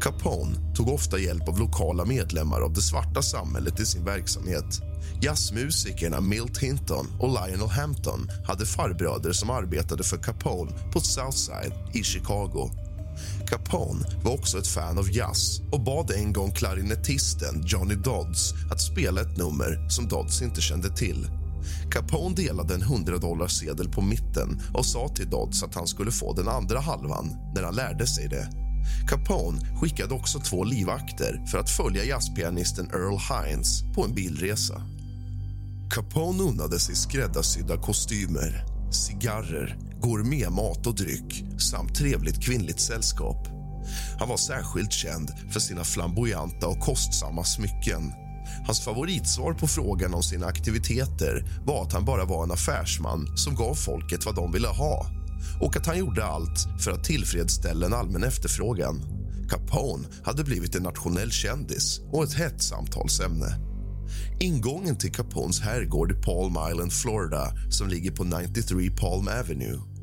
Capone 0.00 0.74
tog 0.74 0.88
ofta 0.88 1.18
hjälp 1.18 1.48
av 1.48 1.58
lokala 1.58 2.04
medlemmar 2.04 2.60
av 2.60 2.72
det 2.72 2.82
svarta 2.82 3.22
samhället 3.22 3.80
i 3.80 3.86
sin 3.86 4.04
verksamhet. 4.04 4.80
Jazzmusikerna 5.22 6.20
Milt 6.20 6.58
Hinton 6.58 7.06
och 7.20 7.28
Lionel 7.28 7.68
Hampton 7.68 8.30
hade 8.46 8.66
farbröder 8.66 9.32
som 9.32 9.50
arbetade 9.50 10.04
för 10.04 10.16
Capone 10.16 10.72
på 10.92 11.00
Southside 11.00 11.72
i 11.94 12.02
Chicago. 12.02 12.70
Capone 13.46 14.04
var 14.24 14.32
också 14.32 14.58
ett 14.58 14.66
fan 14.66 14.98
av 14.98 15.16
jazz 15.16 15.60
och 15.72 15.80
bad 15.80 16.10
en 16.10 16.32
gång 16.32 16.52
klarinettisten 16.52 17.62
Johnny 17.66 17.94
Dodds 17.94 18.52
att 18.70 18.80
spela 18.80 19.20
ett 19.20 19.36
nummer 19.36 19.88
som 19.88 20.08
Dodds 20.08 20.42
inte 20.42 20.60
kände 20.60 20.96
till. 20.96 21.26
Capone 21.90 22.34
delade 22.34 22.74
en 22.74 22.82
100 22.82 23.48
sedel 23.48 23.88
på 23.88 24.00
mitten 24.00 24.62
och 24.74 24.86
sa 24.86 25.08
till 25.08 25.30
Dodds 25.30 25.62
att 25.62 25.74
han 25.74 25.86
skulle 25.86 26.10
få 26.10 26.32
den 26.32 26.48
andra 26.48 26.80
halvan 26.80 27.36
när 27.54 27.62
han 27.62 27.74
lärde 27.74 28.06
sig 28.06 28.28
det. 28.28 28.48
Capone 29.08 29.76
skickade 29.80 30.14
också 30.14 30.40
två 30.40 30.64
livvakter 30.64 31.44
för 31.50 31.58
att 31.58 31.70
följa 31.70 32.04
jazzpianisten 32.04 32.86
Earl 32.86 33.18
Hines 33.18 33.82
på 33.94 34.04
en 34.04 34.14
bilresa. 34.14 34.82
Capone 35.90 36.42
unnade 36.42 36.78
sig 36.78 36.94
skräddarsydda 36.94 37.76
kostymer, 37.76 38.64
cigarrer 38.90 39.78
gourmetmat 40.04 40.86
och 40.86 40.94
dryck 40.94 41.44
samt 41.58 41.94
trevligt 41.94 42.42
kvinnligt 42.42 42.80
sällskap. 42.80 43.48
Han 44.18 44.28
var 44.28 44.36
särskilt 44.36 44.92
känd 44.92 45.32
för 45.50 45.60
sina 45.60 45.84
flamboyanta 45.84 46.68
och 46.68 46.80
kostsamma 46.80 47.44
smycken. 47.44 48.12
Hans 48.66 48.80
favoritsvar 48.80 49.52
på 49.54 49.66
frågan 49.66 50.14
om 50.14 50.22
sina 50.22 50.46
aktiviteter 50.46 51.44
var 51.66 51.82
att 51.82 51.92
han 51.92 52.04
bara 52.04 52.24
var 52.24 52.44
en 52.44 52.52
affärsman 52.52 53.36
som 53.36 53.54
gav 53.54 53.74
folket 53.74 54.26
vad 54.26 54.34
de 54.34 54.52
ville 54.52 54.68
ha 54.68 55.06
och 55.60 55.76
att 55.76 55.86
han 55.86 55.98
gjorde 55.98 56.24
allt 56.24 56.66
för 56.80 56.90
att 56.90 57.04
tillfredsställa 57.04 57.86
en 57.86 57.94
allmän 57.94 58.24
efterfrågan. 58.24 59.02
Capone 59.50 60.08
hade 60.24 60.44
blivit 60.44 60.74
en 60.74 60.82
nationell 60.82 61.30
kändis 61.30 62.00
och 62.12 62.24
ett 62.24 62.34
hett 62.34 62.62
samtalsämne. 62.62 63.46
Ingången 64.40 64.96
till 64.96 65.12
Capones 65.12 65.60
herrgård 65.60 66.12
i 66.12 66.14
Palm 66.14 66.56
Island, 66.70 66.92
Florida 66.92 67.52
som 67.70 67.88
ligger 67.88 68.10
på 68.10 68.24
93 68.24 68.90
Palm 68.90 69.28
Avenue 69.28 69.93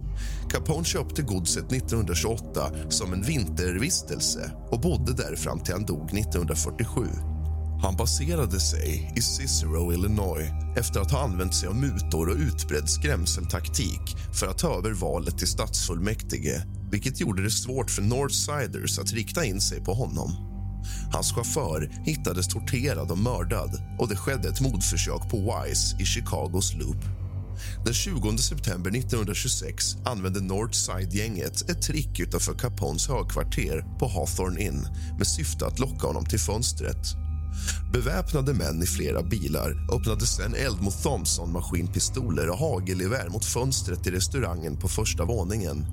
Capone 0.51 0.85
köpte 0.85 1.21
godset 1.21 1.71
1928 1.71 2.71
som 2.89 3.13
en 3.13 3.21
vintervistelse 3.21 4.51
och 4.71 4.79
bodde 4.79 5.13
där 5.13 5.35
fram 5.35 5.59
till 5.59 5.73
han 5.73 5.85
dog 5.85 6.19
1947. 6.19 7.07
Han 7.81 7.95
baserade 7.95 8.59
sig 8.59 9.13
i 9.15 9.21
Cicero, 9.21 9.93
Illinois 9.93 10.51
efter 10.77 10.99
att 10.99 11.11
ha 11.11 11.23
använt 11.23 11.55
sig 11.55 11.69
av 11.69 11.75
mutor 11.75 12.29
och 12.29 12.35
utbredd 12.35 12.89
skrämseltaktik 12.89 14.01
för 14.39 14.47
att 14.47 14.57
ta 14.57 14.77
över 14.77 14.91
valet 14.91 15.37
till 15.37 15.47
stadsfullmäktige 15.47 16.63
vilket 16.91 17.21
gjorde 17.21 17.43
det 17.43 17.51
svårt 17.51 17.91
för 17.91 18.01
Northsiders 18.01 18.99
att 18.99 19.13
rikta 19.13 19.45
in 19.45 19.61
sig 19.61 19.83
på 19.83 19.93
honom. 19.93 20.31
Hans 21.13 21.33
chaufför 21.33 21.91
hittades 22.05 22.47
torterad 22.47 23.11
och 23.11 23.17
mördad 23.17 23.81
och 23.99 24.09
det 24.09 24.15
skedde 24.15 24.49
ett 24.49 24.61
mordförsök 24.61 25.29
på 25.29 25.37
Wise 25.37 26.01
i 26.01 26.05
Chicagos 26.05 26.73
Loop. 26.73 27.20
Den 27.85 27.93
20 27.93 28.37
september 28.37 28.91
1926 28.91 29.95
använde 30.05 30.41
Northside-gänget 30.41 31.69
ett 31.69 31.81
trick 31.81 32.19
utanför 32.19 32.53
Capones 32.53 33.07
högkvarter 33.07 33.97
på 33.99 34.07
Hawthorne 34.07 34.61
Inn 34.61 34.87
med 35.17 35.27
syfte 35.27 35.65
att 35.67 35.79
locka 35.79 36.07
honom 36.07 36.25
till 36.25 36.39
fönstret. 36.39 37.15
Beväpnade 37.93 38.53
män 38.53 38.83
i 38.83 38.85
flera 38.85 39.23
bilar 39.23 39.87
öppnade 39.93 40.25
sen 40.25 40.55
eld 40.55 40.81
mot 40.81 41.03
Thompson-maskinpistoler 41.03 42.49
och 42.49 42.57
hagelgevär 42.57 43.29
mot 43.29 43.45
fönstret 43.45 44.07
i 44.07 44.11
restaurangen 44.11 44.77
på 44.77 44.87
första 44.87 45.25
våningen. 45.25 45.85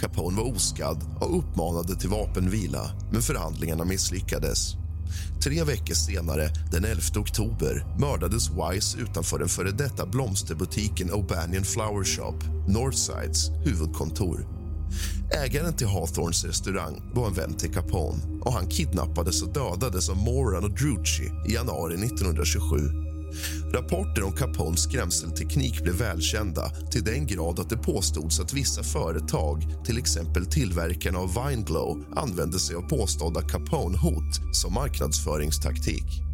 Capone 0.00 0.36
var 0.36 0.54
oskadd 0.54 1.16
och 1.20 1.38
uppmanade 1.38 1.96
till 1.96 2.08
vapenvila, 2.08 2.90
men 3.12 3.22
förhandlingarna 3.22 3.84
misslyckades. 3.84 4.74
Tre 5.44 5.64
veckor 5.64 5.94
senare, 5.94 6.48
den 6.72 6.84
11 6.84 7.00
oktober, 7.16 7.86
mördades 7.98 8.50
Wise 8.50 8.98
utanför 8.98 9.38
den 9.38 9.48
före 9.48 9.70
detta 9.70 10.06
blomsterbutiken 10.06 11.10
O'Banion 11.10 11.64
Flower 11.64 12.04
Shop, 12.04 12.38
Northsides 12.68 13.50
huvudkontor. 13.64 14.46
Ägaren 15.44 15.76
till 15.76 15.86
Hawthorns 15.86 16.44
restaurang 16.44 17.12
var 17.14 17.26
en 17.26 17.34
vän 17.34 17.54
till 17.54 17.74
Capone 17.74 18.40
och 18.40 18.52
han 18.52 18.68
kidnappades 18.68 19.42
och 19.42 19.52
dödades 19.52 20.08
av 20.08 20.16
Moran 20.16 20.64
och 20.64 20.70
Drucci 20.70 21.32
i 21.48 21.54
januari 21.54 21.94
1927. 21.94 23.07
Rapporter 23.72 24.22
om 24.22 24.32
Capones 24.32 24.80
skrämselteknik 24.80 25.82
blev 25.82 25.94
välkända 25.94 26.70
till 26.90 27.04
den 27.04 27.26
grad 27.26 27.58
att 27.58 27.70
det 27.70 27.76
påstods 27.76 28.40
att 28.40 28.52
vissa 28.52 28.82
företag, 28.82 29.62
till 29.84 29.98
exempel 29.98 30.46
tillverkarna 30.46 31.18
av 31.18 31.34
Vineglow 31.34 32.04
använde 32.16 32.58
sig 32.58 32.76
av 32.76 32.82
påstådda 32.82 33.40
Capone-hot 33.40 34.40
som 34.52 34.74
marknadsföringstaktik. 34.74 36.28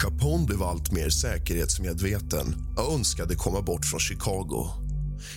Capone 0.00 0.46
blev 0.46 0.62
allt 0.62 0.92
mer 0.92 1.10
säkerhetsmedveten 1.10 2.54
och 2.76 2.94
önskade 2.94 3.34
komma 3.34 3.62
bort 3.62 3.84
från 3.84 4.00
Chicago. 4.00 4.70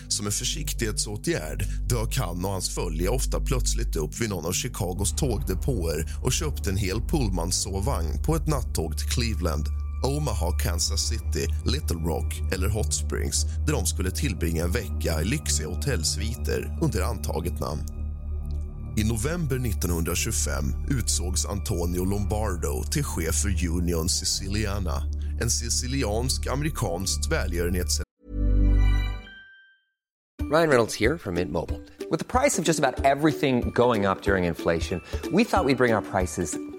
Som 0.07 0.25
en 0.25 0.31
försiktighetsåtgärd 0.31 1.65
dök 1.89 2.17
han 2.17 2.45
och 2.45 2.51
hans 2.51 2.75
följe 2.75 3.09
ofta 3.09 3.39
plötsligt 3.39 3.95
upp 3.95 4.21
vid 4.21 4.29
någon 4.29 4.45
av 4.45 4.51
Chicagos 4.51 5.15
tågdepåer 5.15 6.05
och 6.23 6.31
köpte 6.31 6.69
en 6.69 6.77
hel 6.77 7.01
pullmansovvagn 7.01 8.23
på 8.23 8.35
ett 8.35 8.47
nattåg 8.47 8.97
till 8.97 9.09
Cleveland 9.09 9.65
Omaha, 10.03 10.51
Kansas 10.51 11.01
City, 11.09 11.47
Little 11.65 11.97
Rock 11.97 12.41
eller 12.51 12.67
Hot 12.67 12.93
Springs 12.93 13.45
där 13.65 13.73
de 13.73 13.85
skulle 13.85 14.11
tillbringa 14.11 14.63
en 14.63 14.71
vecka 14.71 15.21
i 15.21 15.25
lyxiga 15.25 15.67
hotellsviter 15.67 16.77
under 16.81 17.01
antaget 17.01 17.59
namn. 17.59 17.81
I 18.97 19.03
november 19.03 19.55
1925 19.55 20.63
utsågs 20.89 21.45
Antonio 21.45 22.05
Lombardo 22.05 22.83
till 22.83 23.03
chef 23.03 23.35
för 23.35 23.67
Union 23.69 24.09
Siciliana 24.09 25.03
en 25.41 25.49
siciliansk 25.49 26.47
amerikansk 26.47 27.31
välgörenhets... 27.31 28.01
Ryan 30.51 30.69
Reynolds 30.69 30.99
här 30.99 31.17
från 31.17 31.33
Mint 31.33 31.51
Mobile. 31.51 31.79
Med 32.11 32.27
priset 32.27 32.65
på 32.65 32.69
nästan 32.69 32.85
allt 32.85 33.25
som 33.45 33.71
går 33.71 34.11
upp 34.11 34.27
under 34.27 34.37
inflationen 34.37 35.01
trodde 35.21 35.37
vi 35.37 35.45
att 35.51 35.67
vi 35.67 35.75
skulle 35.75 35.75
bring 35.75 35.95
våra 35.95 36.01
priser 36.01 36.78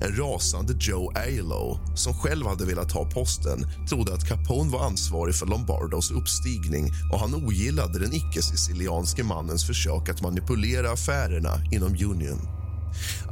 En 0.00 0.16
rasande 0.16 0.74
Joe 0.80 1.12
Aiello, 1.14 1.78
som 1.96 2.14
själv 2.14 2.46
hade 2.46 2.64
velat 2.64 2.92
ha 2.92 3.10
posten 3.10 3.66
trodde 3.88 4.14
att 4.14 4.28
Capone 4.28 4.70
var 4.70 4.86
ansvarig 4.86 5.34
för 5.34 5.46
Lombardos 5.46 6.10
uppstigning 6.10 6.90
och 7.12 7.20
han 7.20 7.34
ogillade 7.34 7.98
den 7.98 8.12
icke-sicilianske 8.12 9.24
mannens 9.24 9.66
försök 9.66 10.08
att 10.08 10.22
manipulera 10.22 10.90
affärerna 10.90 11.60
inom 11.72 11.88
Union. 11.88 12.48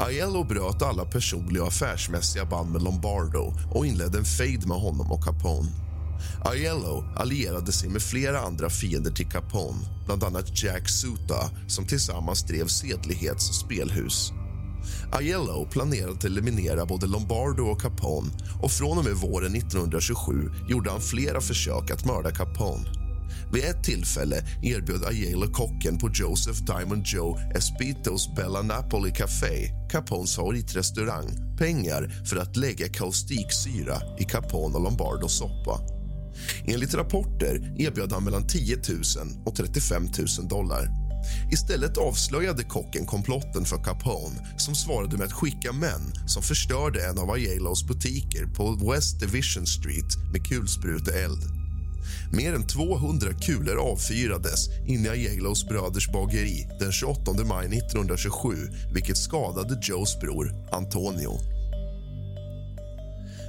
Aiello 0.00 0.44
bröt 0.44 0.82
alla 0.82 1.04
personliga 1.04 1.62
och 1.62 1.68
affärsmässiga 1.68 2.44
band 2.44 2.72
med 2.72 2.82
Lombardo 2.82 3.54
och 3.70 3.86
inledde 3.86 4.18
en 4.18 4.24
fejd 4.24 4.66
med 4.68 4.76
honom 4.76 5.12
och 5.12 5.24
Capone. 5.24 5.68
Aiello 6.44 7.04
allierade 7.16 7.72
sig 7.72 7.88
med 7.88 8.02
flera 8.02 8.40
andra 8.40 8.70
fiender 8.70 9.10
till 9.10 9.28
Capone 9.28 9.78
bland 10.06 10.24
annat 10.24 10.62
Jack 10.62 10.88
Suta, 10.88 11.50
som 11.68 11.86
tillsammans 11.86 12.42
drev 12.42 12.66
sedlighets 12.66 13.48
och 13.48 13.54
spelhus. 13.54 14.32
Aiello 15.12 15.66
planerade 15.70 16.12
att 16.12 16.24
eliminera 16.24 16.86
både 16.86 17.06
Lombardo 17.06 17.62
och 17.62 17.80
Capone 17.80 18.30
och 18.62 18.70
från 18.70 18.98
och 18.98 19.04
med 19.04 19.14
våren 19.14 19.54
1927 19.54 20.50
gjorde 20.68 20.90
han 20.90 21.00
flera 21.00 21.40
försök 21.40 21.90
att 21.90 22.04
mörda 22.04 22.30
Capone. 22.30 23.02
Vid 23.52 23.64
ett 23.64 23.84
tillfälle 23.84 24.44
erbjöd 24.62 25.04
Aiello 25.04 25.52
kocken 25.52 25.98
på 25.98 26.10
Joseph 26.14 26.62
Diamond 26.64 27.06
Joe 27.06 27.38
Espitos 27.54 28.34
Bella 28.36 28.62
Napoli 28.62 29.12
Café, 29.12 29.70
Capones 29.90 30.36
favoritrestaurang, 30.36 31.56
pengar 31.58 32.24
för 32.24 32.36
att 32.36 32.56
lägga 32.56 32.88
kaustiksyra 32.88 33.96
i 34.18 34.24
Capone 34.24 34.74
och 34.74 34.82
Lombardos 34.82 35.38
soppa. 35.38 35.80
Enligt 36.66 36.94
rapporter 36.94 37.74
erbjöd 37.78 38.12
han 38.12 38.24
mellan 38.24 38.46
10 38.46 38.76
000 38.76 38.84
och 39.46 39.56
35 39.56 40.02
000 40.38 40.48
dollar. 40.48 41.01
Istället 41.50 41.98
avslöjade 41.98 42.64
kocken 42.64 43.06
komplotten 43.06 43.64
för 43.64 43.76
Capone 43.84 44.54
som 44.56 44.74
svarade 44.74 45.16
med 45.16 45.26
att 45.26 45.32
skicka 45.32 45.72
män 45.72 46.12
som 46.26 46.42
förstörde 46.42 47.06
en 47.06 47.18
av 47.18 47.30
Aielos 47.30 47.86
butiker 47.86 48.46
på 48.46 48.90
West 48.90 49.20
Division 49.20 49.66
Street 49.66 50.16
med 50.32 50.46
kulspruteeld. 50.46 51.42
Mer 52.32 52.54
än 52.54 52.66
200 52.66 53.32
kulor 53.32 53.76
avfyrades 53.76 54.68
in 54.86 55.06
i 55.06 55.08
Aielos 55.08 55.68
bröders 55.68 56.08
bageri 56.08 56.68
den 56.80 56.92
28 56.92 57.32
maj 57.44 57.66
1927 57.66 58.56
vilket 58.94 59.18
skadade 59.18 59.78
Joes 59.82 60.20
bror 60.20 60.54
Antonio. 60.72 61.52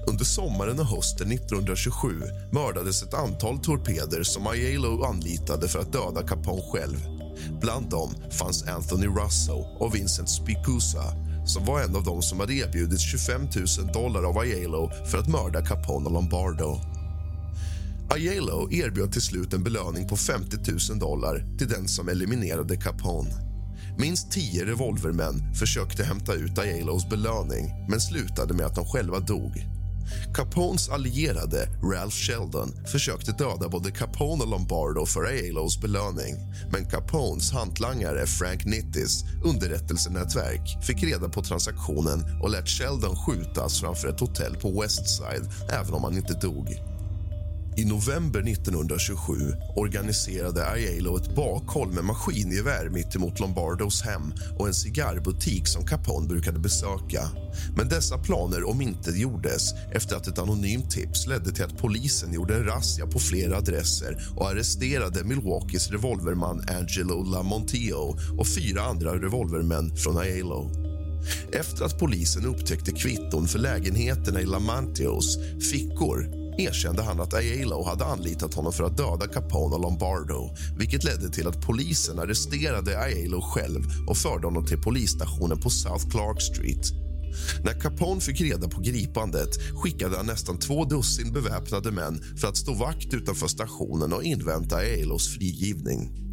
Under 0.08 0.26
sommaren 0.26 0.80
och 0.80 0.86
hösten 0.86 1.32
1927 1.32 2.08
mördades 2.52 3.04
ett 3.04 3.14
antal 3.14 3.60
torpeder 3.60 4.24
som 4.24 4.48
Aiello 4.48 5.04
anlitade 5.04 5.68
för 5.68 5.80
att 5.80 5.94
döda 5.94 6.28
Capone 6.28 6.62
själv. 6.72 6.98
Bland 7.62 7.90
dem 7.90 8.16
fanns 8.32 8.64
Anthony 8.64 9.08
Russo 9.08 9.66
och 9.80 9.96
Vincent 9.96 10.30
Spicusa 10.30 11.04
som 11.46 11.66
var 11.66 11.82
en 11.82 11.96
av 11.96 12.04
dem 12.04 12.22
som 12.22 12.40
hade 12.40 12.54
erbjudits 12.54 13.04
25 13.04 13.42
000 13.42 13.94
dollar 13.94 14.24
av 14.24 14.38
Aiello 14.38 14.92
för 15.12 15.18
att 15.18 15.28
mörda 15.28 15.66
Capone 15.66 16.06
och 16.06 16.12
Lombardo. 16.12 16.80
Aiello 18.10 18.72
erbjöd 18.72 19.12
till 19.12 19.22
slut 19.22 19.54
en 19.54 19.64
belöning 19.64 20.08
på 20.08 20.18
50 20.18 20.58
000 20.90 21.00
dollar 21.00 21.58
till 21.58 21.68
den 21.68 21.88
som 21.88 22.10
eliminerade 22.10 22.78
Capone. 22.78 23.30
Minst 23.98 24.32
tio 24.32 24.66
revolvermän 24.66 25.54
försökte 25.54 26.04
hämta 26.04 26.34
ut 26.34 26.60
Aiellos 26.60 27.10
belöning 27.10 27.88
men 27.90 28.02
slutade 28.02 28.54
med 28.54 28.66
att 28.66 28.76
de 28.76 28.86
själva 28.86 29.20
dog. 29.20 29.73
Capones 30.34 30.90
allierade 30.90 31.68
Ralph 31.94 32.16
Sheldon 32.16 32.74
försökte 32.88 33.32
döda 33.32 33.70
både 33.70 33.92
Capone 33.92 34.44
och 34.44 34.50
Lombardo 34.50 35.06
för 35.06 35.24
Aiellos 35.24 35.82
belöning 35.82 36.36
men 36.72 36.86
Capones 36.86 37.52
hantlangare 37.52 38.26
Frank 38.26 38.66
Nittis 38.66 39.24
underrättelsenätverk 39.44 40.84
fick 40.84 41.04
reda 41.04 41.30
på 41.30 41.42
transaktionen 41.42 42.42
och 42.42 42.50
lät 42.50 42.70
Sheldon 42.70 43.16
skjutas 43.16 43.80
framför 43.80 44.08
ett 44.08 44.20
hotell 44.20 44.56
på 44.56 44.82
Westside 44.82 45.50
även 45.70 45.94
om 45.94 46.04
han 46.04 46.18
inte 46.18 46.34
dog. 46.34 46.93
I 47.76 47.86
november 47.86 48.40
1927 48.40 49.34
organiserade 49.76 50.68
Aiello 50.68 51.18
ett 51.18 51.36
bakhåll 51.36 51.92
med 51.92 52.04
maskingevär 52.04 52.90
mittemot 52.90 53.40
Lombardos 53.40 54.02
hem 54.02 54.34
och 54.60 54.68
en 54.68 54.74
cigarrbutik 54.74 55.68
som 55.68 55.86
Capone 55.86 56.28
brukade 56.28 56.60
besöka. 56.60 57.30
Men 57.76 57.90
dessa 57.90 58.18
planer 58.18 58.70
omintetgjordes 58.70 59.74
efter 59.92 60.16
att 60.16 60.28
ett 60.28 60.40
anonymt 60.40 60.92
tips 60.92 61.28
ledde 61.28 61.52
till 61.52 61.64
att 61.64 61.78
polisen 61.78 62.34
gjorde 62.34 62.56
en 62.56 62.66
razzia 62.66 63.08
på 63.08 63.20
flera 63.20 63.58
adresser 63.58 64.28
och 64.36 64.50
arresterade 64.50 65.24
Milwaukees 65.24 65.92
revolverman 65.92 66.64
Angelo 66.80 67.24
Lamontillo 67.24 68.18
och 68.38 68.48
fyra 68.48 68.82
andra 68.82 69.16
revolvermän 69.16 69.96
från 69.96 70.18
Aiello. 70.18 70.72
Efter 71.52 71.86
att 71.86 72.00
polisen 72.00 72.46
upptäckte 72.46 72.92
kvitton 72.92 73.48
för 73.48 73.60
lägenheterna 73.60 74.42
i 74.42 74.46
Lamantios 74.46 75.38
fickor 75.72 76.43
erkände 76.58 77.02
han 77.02 77.20
att 77.20 77.34
Aiello 77.34 77.84
hade 77.84 78.06
anlitat 78.06 78.54
honom 78.54 78.74
för 78.74 78.84
att 78.84 78.98
döda 78.98 79.28
Capone 79.28 79.76
och 79.76 79.82
Lombardo 79.82 80.56
vilket 80.78 81.04
ledde 81.04 81.30
till 81.30 81.48
att 81.48 81.62
polisen 81.62 82.20
arresterade 82.20 83.00
Aiello 83.00 83.42
själv 83.42 83.84
och 84.08 84.18
förde 84.18 84.48
honom 84.48 84.66
till 84.66 84.82
polisstationen 84.82 85.62
på 85.62 85.70
South 85.70 86.10
Clark 86.10 86.42
Street. 86.42 87.04
När 87.64 87.80
Capone 87.80 88.22
fick 88.22 88.42
reda 88.42 88.68
på 88.70 88.82
gripandet 88.82 89.50
skickade 89.84 90.18
han 90.18 90.26
nästan 90.26 90.60
två 90.60 90.86
dussin 90.86 91.34
beväpnade 91.34 91.92
män 91.92 92.24
för 92.38 92.48
att 92.48 92.58
stå 92.58 92.74
vakt 92.74 93.14
utanför 93.14 93.48
stationen 93.48 94.14
och 94.14 94.24
invänta 94.24 94.76
Aiellos 94.76 95.28
frigivning. 95.38 96.24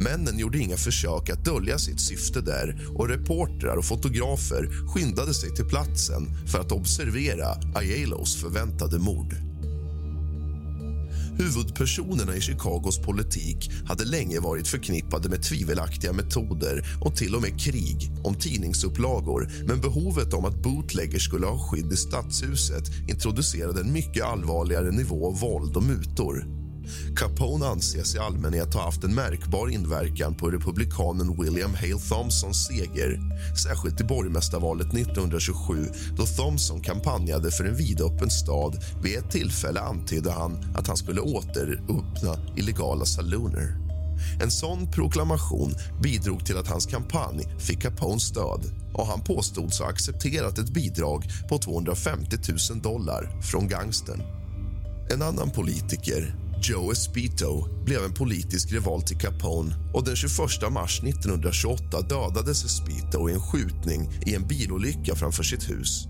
Männen 0.00 0.38
gjorde 0.38 0.58
inga 0.58 0.76
försök 0.76 1.30
att 1.30 1.44
dölja 1.44 1.78
sitt 1.78 2.00
syfte 2.00 2.40
där 2.40 2.88
och 2.94 3.08
reportrar 3.08 3.76
och 3.76 3.84
fotografer 3.84 4.68
skyndade 4.94 5.34
sig 5.34 5.54
till 5.54 5.64
platsen 5.64 6.26
för 6.46 6.60
att 6.60 6.72
observera 6.72 7.46
Aiellos 7.74 8.36
förväntade 8.36 8.98
mord. 8.98 9.34
Huvudpersonerna 11.38 12.36
i 12.36 12.40
Chicagos 12.40 12.98
politik 12.98 13.70
hade 13.86 14.04
länge 14.04 14.40
varit 14.40 14.68
förknippade 14.68 15.28
med 15.28 15.42
tvivelaktiga 15.42 16.12
metoder 16.12 16.84
och 17.00 17.16
till 17.16 17.34
och 17.34 17.42
med 17.42 17.60
krig 17.60 18.10
om 18.24 18.34
tidningsupplagor 18.34 19.48
men 19.66 19.80
behovet 19.80 20.34
om 20.34 20.44
att 20.44 20.62
bootleggers 20.62 21.24
skulle 21.24 21.46
ha 21.46 21.68
skydd 21.68 21.92
i 21.92 21.96
stadshuset 21.96 22.84
introducerade 23.08 23.80
en 23.80 23.92
mycket 23.92 24.24
allvarligare 24.24 24.90
nivå 24.90 25.26
av 25.26 25.40
våld 25.40 25.76
och 25.76 25.82
mutor. 25.82 26.57
Capone 27.16 27.66
anses 27.66 28.14
i 28.14 28.18
allmänhet 28.18 28.74
ha 28.74 28.84
haft 28.84 29.04
en 29.04 29.14
märkbar 29.14 29.68
inverkan 29.68 30.34
på 30.34 30.50
republikanen 30.50 31.42
William 31.42 31.74
Hale 31.74 31.98
Thompsons 32.08 32.66
seger 32.66 33.20
särskilt 33.62 34.00
i 34.00 34.04
borgmästarvalet 34.04 34.86
1927 34.86 35.86
då 36.16 36.26
Thompson 36.26 36.80
kampanjade 36.80 37.50
för 37.50 37.64
en 37.64 37.76
vidöppen 37.76 38.30
stad. 38.30 38.84
Vid 39.02 39.18
ett 39.18 39.30
tillfälle 39.30 39.80
antydde 39.80 40.32
han 40.32 40.74
att 40.76 40.86
han 40.86 40.96
skulle 40.96 41.20
återöppna 41.20 42.36
illegala 42.56 43.04
salooner. 43.04 43.88
En 44.42 44.50
sån 44.50 44.90
proklamation 44.90 45.74
bidrog 46.02 46.46
till 46.46 46.56
att 46.56 46.68
hans 46.68 46.86
kampanj 46.86 47.46
fick 47.58 47.82
Capones 47.82 48.22
stöd 48.22 48.60
och 48.94 49.06
han 49.06 49.20
påstods 49.20 49.80
ha 49.80 49.88
accepterat 49.88 50.58
ett 50.58 50.70
bidrag 50.70 51.24
på 51.48 51.58
250 51.58 52.36
000 52.70 52.82
dollar 52.82 53.40
från 53.42 53.68
gangstern. 53.68 54.22
En 55.10 55.22
annan 55.22 55.50
politiker, 55.50 56.34
Joe 56.62 56.92
Espito 56.92 57.68
blev 57.84 58.04
en 58.04 58.14
politisk 58.14 58.72
rival 58.72 59.02
till 59.02 59.18
Capone 59.18 59.74
och 59.94 60.04
den 60.04 60.16
21 60.16 60.32
mars 60.70 61.02
1928 61.02 62.00
dödades 62.00 62.64
Espito 62.64 63.28
i 63.28 63.32
en 63.32 63.40
skjutning 63.40 64.10
i 64.26 64.34
en 64.34 64.46
bilolycka 64.48 65.14
framför 65.14 65.42
sitt 65.42 65.70
hus. 65.70 66.06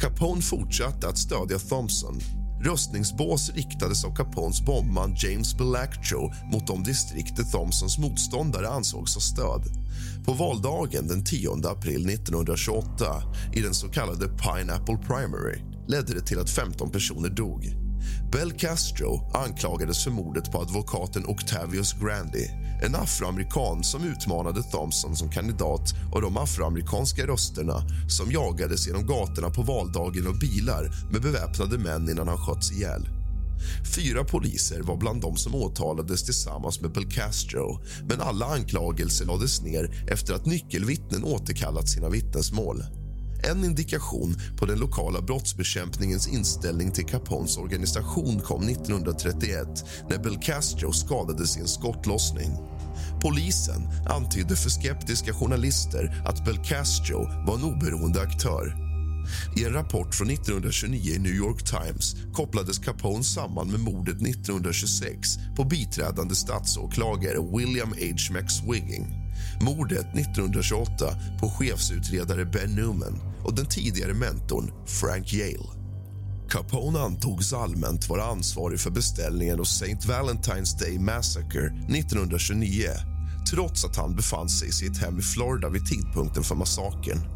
Capone 0.00 0.42
fortsatte 0.42 1.08
att 1.08 1.18
stödja 1.18 1.58
Thompson. 1.58 2.20
Röstningsbås 2.64 3.50
riktades 3.54 4.04
av 4.04 4.14
Capones 4.14 4.60
bombman 4.60 5.14
James 5.16 5.56
Belaccho 5.56 6.32
mot 6.52 6.66
de 6.66 6.82
distrikt 6.82 7.36
där 7.36 7.44
Thompsons 7.44 7.98
motståndare 7.98 8.68
ansågs 8.68 9.14
ha 9.14 9.20
stöd. 9.20 9.62
På 10.24 10.32
valdagen 10.32 11.08
den 11.08 11.24
10 11.24 11.50
april 11.50 12.10
1928 12.10 13.22
i 13.54 13.60
den 13.60 13.74
så 13.74 13.88
kallade 13.88 14.28
Pineapple 14.28 14.96
Primary 14.96 15.60
ledde 15.88 16.14
det 16.14 16.26
till 16.26 16.38
att 16.38 16.50
15 16.50 16.90
personer 16.90 17.28
dog. 17.28 17.85
Bel 18.32 18.52
Castro 18.52 19.30
anklagades 19.34 20.04
för 20.04 20.10
mordet 20.10 20.52
på 20.52 20.58
advokaten 20.58 21.26
Octavius 21.26 21.92
Grandy 21.92 22.46
en 22.82 22.94
afroamerikan 22.94 23.84
som 23.84 24.04
utmanade 24.04 24.62
Thompson 24.62 25.16
som 25.16 25.30
kandidat 25.30 25.94
och 26.12 26.22
de 26.22 26.36
afroamerikanska 26.36 27.26
rösterna 27.26 27.82
som 28.08 28.30
jagades 28.32 28.86
genom 28.86 29.06
gatorna 29.06 29.50
på 29.50 29.62
valdagen 29.62 30.26
av 30.26 30.38
bilar 30.38 30.90
med 31.12 31.22
beväpnade 31.22 31.78
män 31.78 32.10
innan 32.10 32.28
han 32.28 32.38
sköts 32.38 32.72
ihjäl. 32.72 33.08
Fyra 33.96 34.24
poliser 34.24 34.82
var 34.82 34.96
bland 34.96 35.20
dem 35.20 35.36
som 35.36 35.54
åtalades 35.54 36.24
tillsammans 36.24 36.80
med 36.80 36.92
Bel 36.92 37.10
Castro 37.10 37.80
men 38.08 38.20
alla 38.20 38.46
anklagelser 38.46 39.26
lades 39.26 39.62
ner 39.62 40.06
efter 40.10 40.34
att 40.34 40.46
nyckelvittnen 40.46 41.24
återkallat 41.24 41.88
sina 41.88 42.08
vittnesmål. 42.08 42.82
En 43.42 43.64
indikation 43.64 44.36
på 44.58 44.66
den 44.66 44.78
lokala 44.78 45.20
brottsbekämpningens 45.22 46.28
inställning 46.28 46.90
till 46.92 47.06
Capones 47.06 47.56
organisation 47.56 48.40
kom 48.40 48.68
1931 48.68 49.84
när 50.10 50.18
Bel 50.18 50.38
Castro 50.42 50.92
skadades 50.92 51.56
i 51.56 51.60
en 51.60 51.68
skottlossning. 51.68 52.50
Polisen 53.22 53.88
antydde 54.08 54.56
för 54.56 54.70
skeptiska 54.70 55.32
journalister 55.32 56.22
att 56.26 56.44
Bel 56.44 56.58
Castro 56.64 57.18
var 57.46 57.54
en 57.54 57.64
oberoende 57.64 58.20
aktör. 58.20 58.86
I 59.56 59.64
en 59.64 59.72
rapport 59.72 60.14
från 60.14 60.30
1929 60.30 61.14
i 61.14 61.18
New 61.18 61.34
York 61.34 61.64
Times 61.64 62.16
kopplades 62.32 62.78
Capone 62.78 63.24
samman 63.24 63.70
med 63.70 63.80
mordet 63.80 64.22
1926 64.22 65.28
på 65.56 65.64
biträdande 65.64 66.34
statsåklagare 66.34 67.56
William 67.56 67.88
H. 67.88 68.34
McSwigging 68.34 69.25
mordet 69.60 70.06
1928 70.14 71.14
på 71.40 71.50
chefsutredare 71.50 72.44
Ben 72.44 72.74
Newman 72.74 73.20
och 73.44 73.54
den 73.54 73.66
tidigare 73.66 74.14
mentorn 74.14 74.70
Frank 74.86 75.32
Yale. 75.32 75.76
Capone 76.48 76.98
antogs 76.98 77.52
allmänt 77.52 78.08
vara 78.08 78.24
ansvarig 78.24 78.80
för 78.80 78.90
beställningen 78.90 79.60
av 79.60 79.62
St. 79.62 79.96
Valentine's 79.96 80.78
Day 80.78 80.98
Massacre 80.98 81.66
1929 81.66 82.88
trots 83.50 83.84
att 83.84 83.96
han 83.96 84.16
befann 84.16 84.48
sig 84.48 84.68
i 84.68 84.72
sitt 84.72 84.98
hem 84.98 85.18
i 85.18 85.22
Florida 85.22 85.68
vid 85.68 85.86
tidpunkten 85.86 86.42
för 86.42 86.54
massakern. 86.54 87.35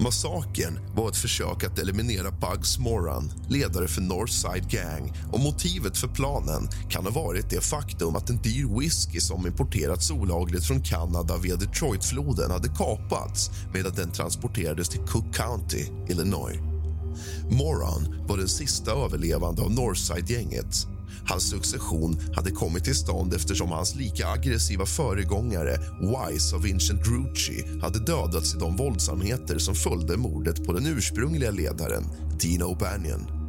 Massakern 0.00 0.78
var 0.94 1.08
ett 1.08 1.16
försök 1.16 1.64
att 1.64 1.78
eliminera 1.78 2.30
Bugs 2.30 2.78
Moran, 2.78 3.32
ledare 3.48 3.88
för 3.88 4.00
Northside 4.00 4.70
Gang 4.70 5.12
och 5.32 5.40
motivet 5.40 5.96
för 5.98 6.08
planen 6.08 6.68
kan 6.90 7.04
ha 7.04 7.12
varit 7.12 7.50
det 7.50 7.60
faktum 7.60 8.16
att 8.16 8.30
en 8.30 8.42
dyr 8.42 8.78
whisky 8.80 9.20
som 9.20 9.46
importerats 9.46 10.10
olagligt 10.10 10.64
från 10.64 10.82
Kanada 10.82 11.36
via 11.36 11.56
Detroitfloden 11.56 12.50
hade 12.50 12.68
kapats 12.68 13.50
medan 13.74 13.92
den 13.94 14.12
transporterades 14.12 14.88
till 14.88 15.00
Cook 15.00 15.34
County, 15.34 15.84
Illinois. 16.08 16.58
Moran 17.50 18.24
var 18.28 18.36
den 18.36 18.48
sista 18.48 18.90
överlevande 18.90 19.62
av 19.62 19.70
Northside-gänget 19.70 20.86
Hans 21.26 21.50
succession 21.50 22.20
hade 22.34 22.50
kommit 22.50 22.84
till 22.84 22.94
stånd 22.94 23.34
eftersom 23.34 23.68
hans 23.68 23.94
lika 23.94 24.28
aggressiva 24.28 24.86
föregångare 24.86 25.78
Wise 26.00 26.56
och 26.56 26.66
Vincent 26.66 27.06
Rucci 27.06 27.64
hade 27.82 27.98
dödats 27.98 28.54
i 28.54 28.58
de 28.58 28.76
våldsamheter 28.76 29.58
som 29.58 29.74
följde 29.74 30.16
mordet 30.16 30.66
på 30.66 30.72
den 30.72 30.86
ursprungliga 30.86 31.50
ledaren 31.50 32.04
Dino 32.40 32.64
O'Banion. 32.64 33.42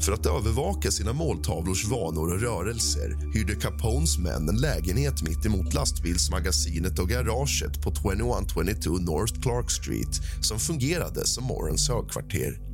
För 0.00 0.12
att 0.12 0.26
övervaka 0.26 0.90
sina 0.90 1.12
måltavlors 1.12 1.84
vanor 1.84 2.32
och 2.32 2.40
rörelser 2.40 3.32
hyrde 3.34 3.54
Capones 3.54 4.18
män 4.18 4.48
en 4.48 4.56
lägenhet 4.56 5.22
mitt 5.22 5.46
emot 5.46 5.74
lastbilsmagasinet 5.74 6.98
och 6.98 7.08
garaget 7.08 7.82
på 7.82 7.90
2122 7.90 8.90
North 8.90 9.40
Clark 9.40 9.70
Street 9.70 10.20
som 10.42 10.58
fungerade 10.58 11.26
som 11.26 11.44
Morrens 11.44 11.88
högkvarter. 11.88 12.67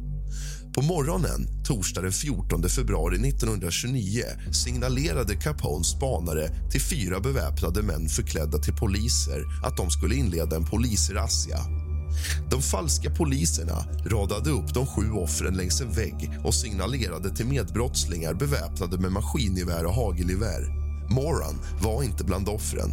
På 0.75 0.83
morgonen 0.83 1.65
torsdag 1.65 2.03
den 2.03 2.13
14 2.13 2.69
februari 2.69 3.29
1929 3.29 4.23
signalerade 4.53 5.37
Capones 5.37 5.87
spanare 5.87 6.49
till 6.71 6.81
fyra 6.81 7.21
beväpnade 7.21 7.83
män 7.83 8.09
förklädda 8.09 8.59
till 8.59 8.75
poliser 8.75 9.45
att 9.67 9.77
de 9.77 9.91
skulle 9.91 10.15
inleda 10.15 10.57
en 10.57 10.65
polisrazzia. 10.65 11.59
De 12.51 12.63
falska 12.63 13.11
poliserna 13.11 13.85
radade 14.07 14.51
upp 14.51 14.75
de 14.75 14.87
sju 14.87 15.11
offren 15.11 15.55
längs 15.55 15.81
en 15.81 15.93
vägg 15.93 16.39
och 16.45 16.55
signalerade 16.55 17.37
till 17.37 17.47
medbrottslingar 17.47 18.35
beväpnade 18.35 18.99
med 18.99 19.13
maskingevär 19.13 19.87
och 19.87 19.95
hagelgevär. 19.95 20.63
Moran 21.11 21.61
var 21.83 22.03
inte 22.03 22.25
bland 22.25 22.49
offren. 22.49 22.91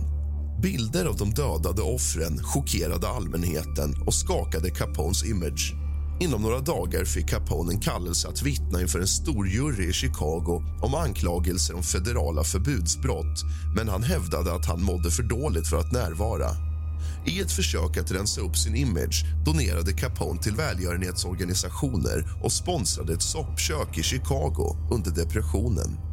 Bilder 0.62 1.06
av 1.06 1.18
de 1.18 1.30
dödade 1.30 1.82
offren 1.82 2.44
chockerade 2.44 3.08
allmänheten 3.08 3.96
och 4.06 4.14
skakade 4.14 4.70
Capones 4.70 5.26
image. 5.26 5.81
Inom 6.22 6.42
några 6.42 6.60
dagar 6.60 7.06
fick 7.06 7.30
Capone 7.30 7.74
en 7.74 7.80
kallelse 7.80 8.28
att 8.28 8.42
vittna 8.42 8.82
inför 8.82 9.00
en 9.00 9.08
stor 9.08 9.48
jury 9.48 9.90
i 9.90 9.94
Chicago 9.94 10.64
om 10.82 10.96
anklagelser 10.96 11.76
om 11.76 11.84
federala 11.84 12.44
förbudsbrott 12.44 13.44
men 13.76 13.90
han 13.90 14.04
hävdade 14.04 14.54
att 14.54 14.66
han 14.66 14.84
mådde 14.84 15.12
för 15.12 15.24
dåligt 15.24 15.68
för 15.68 15.78
att 15.78 15.92
närvara. 15.92 16.50
I 17.26 17.42
ett 17.42 17.52
försök 17.52 17.98
att 17.98 18.12
rensa 18.12 18.42
upp 18.42 18.58
sin 18.58 18.76
image 18.76 19.26
donerade 19.46 19.94
Capone 19.94 20.42
till 20.42 20.56
välgörenhetsorganisationer 20.56 22.26
och 22.44 22.52
sponsrade 22.52 23.14
ett 23.14 23.22
soppkök 23.22 23.98
i 23.98 24.04
Chicago 24.04 24.78
under 24.92 25.12
depressionen. 25.12 26.11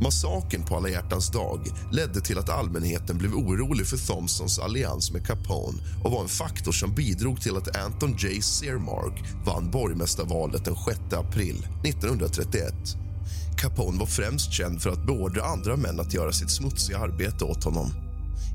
Massakern 0.00 0.62
på 0.62 0.76
alla 0.76 0.88
hjärtans 0.88 1.30
dag 1.30 1.60
ledde 1.92 2.20
till 2.20 2.38
att 2.38 2.48
allmänheten 2.48 3.18
blev 3.18 3.34
orolig 3.34 3.86
för 3.86 3.96
Thompsons 3.96 4.58
allians 4.58 5.12
med 5.12 5.26
Capone 5.26 5.78
och 6.04 6.10
var 6.10 6.22
en 6.22 6.28
faktor 6.28 6.72
som 6.72 6.94
bidrog 6.94 7.40
till 7.40 7.56
att 7.56 7.76
Anton 7.76 8.16
J. 8.18 8.42
Searmark 8.42 9.24
vann 9.46 9.70
borgmästarvalet 9.70 10.64
den 10.64 10.76
6 10.76 11.00
april 11.12 11.66
1931. 11.84 12.74
Capone 13.58 13.98
var 13.98 14.06
främst 14.06 14.52
känd 14.52 14.82
för 14.82 14.90
att 14.90 15.06
beordra 15.06 15.42
andra 15.44 15.76
män 15.76 16.00
att 16.00 16.14
göra 16.14 16.32
sitt 16.32 16.50
smutsiga 16.50 16.98
arbete 16.98 17.44
åt 17.44 17.64
honom. 17.64 17.90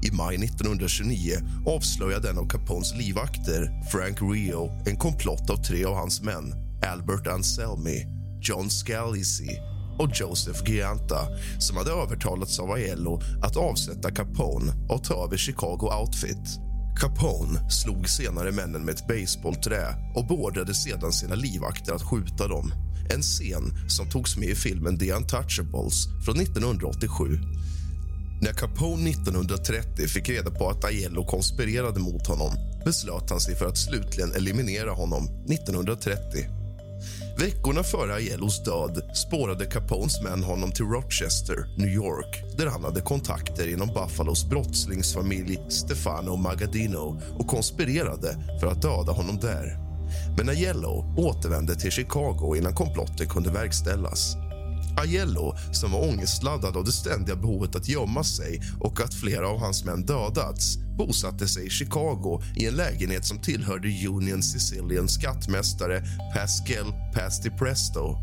I 0.04 0.12
maj 0.12 0.36
1929 0.36 1.38
avslöjade 1.66 2.30
en 2.30 2.38
av 2.38 2.50
Capones 2.50 2.96
livvakter, 2.96 3.84
Frank 3.92 4.22
Rio 4.22 4.84
en 4.86 4.98
komplott 4.98 5.50
av 5.50 5.58
tre 5.58 5.86
av 5.86 5.96
hans 5.96 6.22
män 6.22 6.54
Albert 6.92 7.28
Anselmi, 7.28 8.06
John 8.42 8.70
Scalisi 8.70 9.73
och 10.00 10.10
Joseph 10.14 10.72
Gianta 10.72 11.28
som 11.60 11.78
hade 11.78 11.92
övertalats 11.92 12.60
av 12.60 12.72
Aiello 12.72 13.22
att 13.44 13.58
avsätta 13.58 14.12
Capone 14.12 14.74
och 14.90 15.04
ta 15.04 15.26
över 15.26 15.38
Chicago 15.38 15.90
Outfit. 16.02 16.60
Capone 17.00 17.72
slog 17.72 18.10
senare 18.10 18.52
männen 18.52 18.86
med 18.86 18.96
ett 18.96 19.08
baseballträ 19.08 19.96
och 20.16 20.28
beordrade 20.28 20.74
sedan 20.74 21.12
sina 21.12 21.36
livvakter 21.36 21.94
att 21.94 22.10
skjuta 22.10 22.48
dem. 22.48 22.74
En 23.10 23.22
scen 23.22 23.90
som 23.90 24.10
togs 24.10 24.38
med 24.38 24.50
i 24.50 24.56
filmen 24.56 25.00
The 25.00 25.14
Untouchables 25.14 26.08
från 26.26 26.40
1987. 26.40 27.40
När 28.42 28.54
Capone 28.54 29.10
1930 29.10 30.08
fick 30.08 30.30
reda 30.30 30.52
på 30.52 30.70
att 30.70 30.86
Aiello 30.86 31.26
konspirerade 31.26 32.00
mot 32.00 32.28
honom 32.28 32.52
beslöt 32.86 33.30
han 33.30 33.40
sig 33.40 33.56
för 33.56 33.66
att 33.66 33.78
slutligen 33.78 34.32
eliminera 34.32 34.92
honom 34.92 35.24
1930. 35.50 36.63
Veckorna 37.38 37.84
före 37.84 38.14
Aiellos 38.14 38.64
död 38.64 39.02
spårade 39.14 39.66
Capones 39.66 40.22
män 40.22 40.44
honom 40.44 40.72
till 40.72 40.86
Rochester, 40.86 41.66
New 41.78 41.90
York 41.90 42.44
där 42.58 42.68
han 42.68 42.84
hade 42.84 43.02
kontakter 43.02 43.68
inom 43.74 43.88
Buffalos 43.88 44.50
brottslingsfamilj 44.50 45.60
Stefano 45.70 46.36
Magadino 46.36 47.22
och 47.40 47.48
konspirerade 47.48 48.38
för 48.60 48.68
att 48.68 48.82
döda 48.82 49.12
honom 49.12 49.40
där. 49.40 49.78
Men 50.38 50.50
Aiello 50.50 51.16
återvände 51.18 51.76
till 51.76 51.92
Chicago 51.92 52.56
innan 52.58 52.76
komplotten 52.76 53.28
kunde 53.28 53.52
verkställas. 53.52 54.36
Aiello, 54.98 55.56
som 55.72 55.92
var 55.92 56.10
ångestladdad 56.10 56.78
av 56.78 56.84
det 56.84 56.92
ständiga 56.92 57.36
behovet 57.36 57.76
att 57.76 57.88
gömma 57.88 58.24
sig 58.24 58.62
och 58.80 59.02
att 59.02 59.14
flera 59.14 59.48
av 59.48 59.60
hans 59.60 59.86
män 59.86 60.06
dödats 60.06 60.78
bosatte 60.98 61.48
sig 61.48 61.66
i 61.66 61.70
Chicago 61.70 62.42
i 62.56 62.66
en 62.66 62.76
lägenhet 62.76 63.26
som 63.26 63.42
tillhörde 63.42 63.88
Union 64.08 64.44
Sicilian 64.44 65.08
skattmästare 65.08 66.04
Pascal 66.34 66.94
Pasti 67.14 67.50
Presto. 67.50 68.16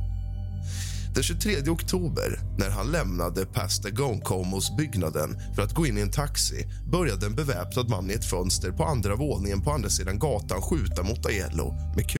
Den 1.14 1.22
23 1.22 1.68
oktober, 1.68 2.40
när 2.58 2.70
han 2.70 2.90
lämnade 2.90 3.44
Pastagone-Comos 3.44 4.76
byggnaden 4.76 5.40
för 5.54 5.62
att 5.62 5.74
gå 5.74 5.86
in 5.86 5.98
i 5.98 6.00
en 6.00 6.10
taxi 6.10 6.66
började 6.92 7.26
en 7.26 7.34
beväpnad 7.34 7.88
man 7.88 8.10
i 8.10 8.14
ett 8.14 8.24
fönster 8.24 8.70
på 8.70 8.84
andra 8.84 9.16
våningen 9.16 9.62
på 9.62 9.70
andra 9.72 9.88
sidan 9.88 10.18
gatan 10.18 10.62
skjuta 10.62 11.02
mot 11.02 11.26
Aiello 11.26 11.72
med 11.96 12.19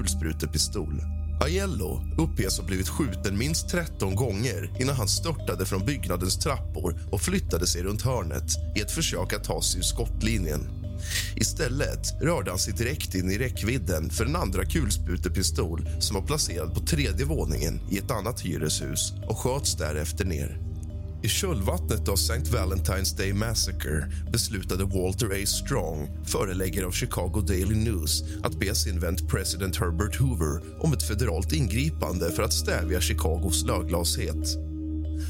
Kulsprutepistol. 0.00 1.02
Aiello 1.40 2.02
uppges 2.18 2.58
ha 2.58 2.66
blivit 2.66 2.88
skjuten 2.88 3.38
minst 3.38 3.68
13 3.68 4.14
gånger 4.14 4.70
innan 4.80 4.96
han 4.96 5.08
störtade 5.08 5.66
från 5.66 5.86
byggnadens 5.86 6.38
trappor 6.38 6.98
och 7.12 7.20
flyttade 7.20 7.66
sig 7.66 7.82
runt 7.82 8.02
hörnet 8.02 8.76
i 8.76 8.80
ett 8.80 8.90
försök 8.90 9.32
att 9.32 9.44
ta 9.44 9.62
sig 9.62 9.78
ur 9.78 9.84
skottlinjen. 9.84 10.68
Istället 11.36 12.22
rörde 12.22 12.50
han 12.50 12.58
sig 12.58 12.74
direkt 12.74 13.14
in 13.14 13.30
i 13.30 13.38
räckvidden 13.38 14.10
för 14.10 14.26
en 14.26 14.36
andra 14.36 14.64
kulsprutepistol 14.64 15.88
som 15.98 16.14
var 16.14 16.22
placerad 16.22 16.74
på 16.74 16.80
tredje 16.80 17.26
våningen 17.26 17.80
i 17.90 17.98
ett 17.98 18.10
annat 18.10 18.40
hyreshus 18.40 19.12
och 19.28 19.38
sköts 19.38 19.76
därefter 19.76 20.24
ner. 20.24 20.69
I 21.22 21.28
kölvattnet 21.28 22.08
av 22.08 22.14
St. 22.14 22.56
Valentine's 22.56 23.16
Day 23.16 23.32
Massacre 23.32 24.12
beslutade 24.32 24.84
Walter 24.84 25.26
A. 25.26 25.46
Strong, 25.46 26.08
föreläggare 26.24 26.86
av 26.86 26.90
Chicago 26.90 27.40
Daily 27.46 27.74
News 27.74 28.24
att 28.42 28.60
be 28.60 28.74
sin 28.74 29.00
vän 29.00 29.16
president 29.28 29.76
Herbert 29.76 30.16
Hoover 30.16 30.60
om 30.80 30.92
ett 30.92 31.02
federalt 31.02 31.52
ingripande 31.52 32.30
för 32.30 32.42
att 32.42 32.52
stävja 32.52 33.00
Chicagos 33.00 33.64
löglashet. 33.64 34.58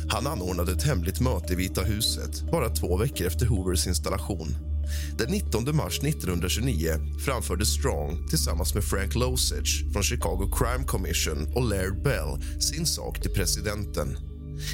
Han 0.08 0.26
anordnade 0.26 0.72
ett 0.72 0.82
hemligt 0.82 1.20
möte 1.20 1.52
i 1.52 1.56
Vita 1.56 1.82
huset 1.82 2.50
bara 2.52 2.68
två 2.68 2.96
veckor 2.96 3.26
efter 3.26 3.46
Hoovers 3.46 3.86
installation. 3.86 4.56
Den 5.18 5.30
19 5.30 5.76
mars 5.76 5.98
1929 5.98 6.90
framförde 7.24 7.66
Strong 7.66 8.28
tillsammans 8.28 8.74
med 8.74 8.84
Frank 8.84 9.14
Losich 9.14 9.92
från 9.92 10.02
Chicago 10.02 10.50
Crime 10.58 10.84
Commission 10.84 11.52
och 11.54 11.68
Laird 11.68 12.02
Bell 12.02 12.60
sin 12.60 12.86
sak 12.86 13.20
till 13.20 13.30
presidenten. 13.30 14.29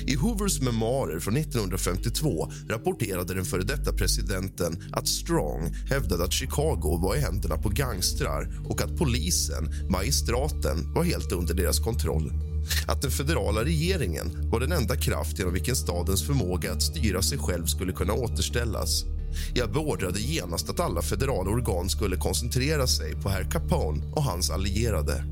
I 0.07 0.15
Hoovers 0.15 0.61
memoarer 0.61 1.21
från 1.21 1.37
1952 1.37 2.53
rapporterade 2.69 3.35
den 3.35 3.45
före 3.45 3.63
detta 3.63 3.93
presidenten 3.93 4.85
att 4.93 5.09
Strong 5.09 5.75
hävdade 5.91 6.25
att 6.25 6.33
Chicago 6.33 6.99
var 7.03 7.17
i 7.17 7.21
händerna 7.21 7.57
på 7.57 7.69
gangstrar 7.69 8.61
och 8.69 8.83
att 8.83 8.97
polisen, 8.97 9.71
magistraten, 9.91 10.95
var 10.95 11.05
helt 11.05 11.33
under 11.33 11.55
deras 11.55 11.79
kontroll. 11.79 12.33
Att 12.87 13.03
den 13.03 13.11
federala 13.11 13.65
regeringen 13.65 14.51
var 14.51 14.61
den 14.61 14.73
enda 14.73 14.97
kraft 14.97 15.39
genom 15.39 15.55
vilken 15.55 15.77
stadens 15.77 16.27
förmåga 16.27 16.73
att 16.73 16.83
styra 16.83 17.23
sig 17.23 17.39
själv 17.39 17.67
skulle 17.67 17.93
kunna 17.93 18.13
återställas. 18.13 19.05
Jag 19.55 19.73
beordrade 19.73 20.21
genast 20.21 20.71
att 20.71 20.81
alla 20.81 21.03
federala 21.03 21.51
organ 21.51 21.89
skulle 21.89 22.17
koncentrera 22.17 22.87
sig 22.87 23.15
på 23.23 23.29
herr 23.29 23.51
Capone 23.51 24.13
och 24.13 24.23
hans 24.23 24.51
allierade. 24.51 25.25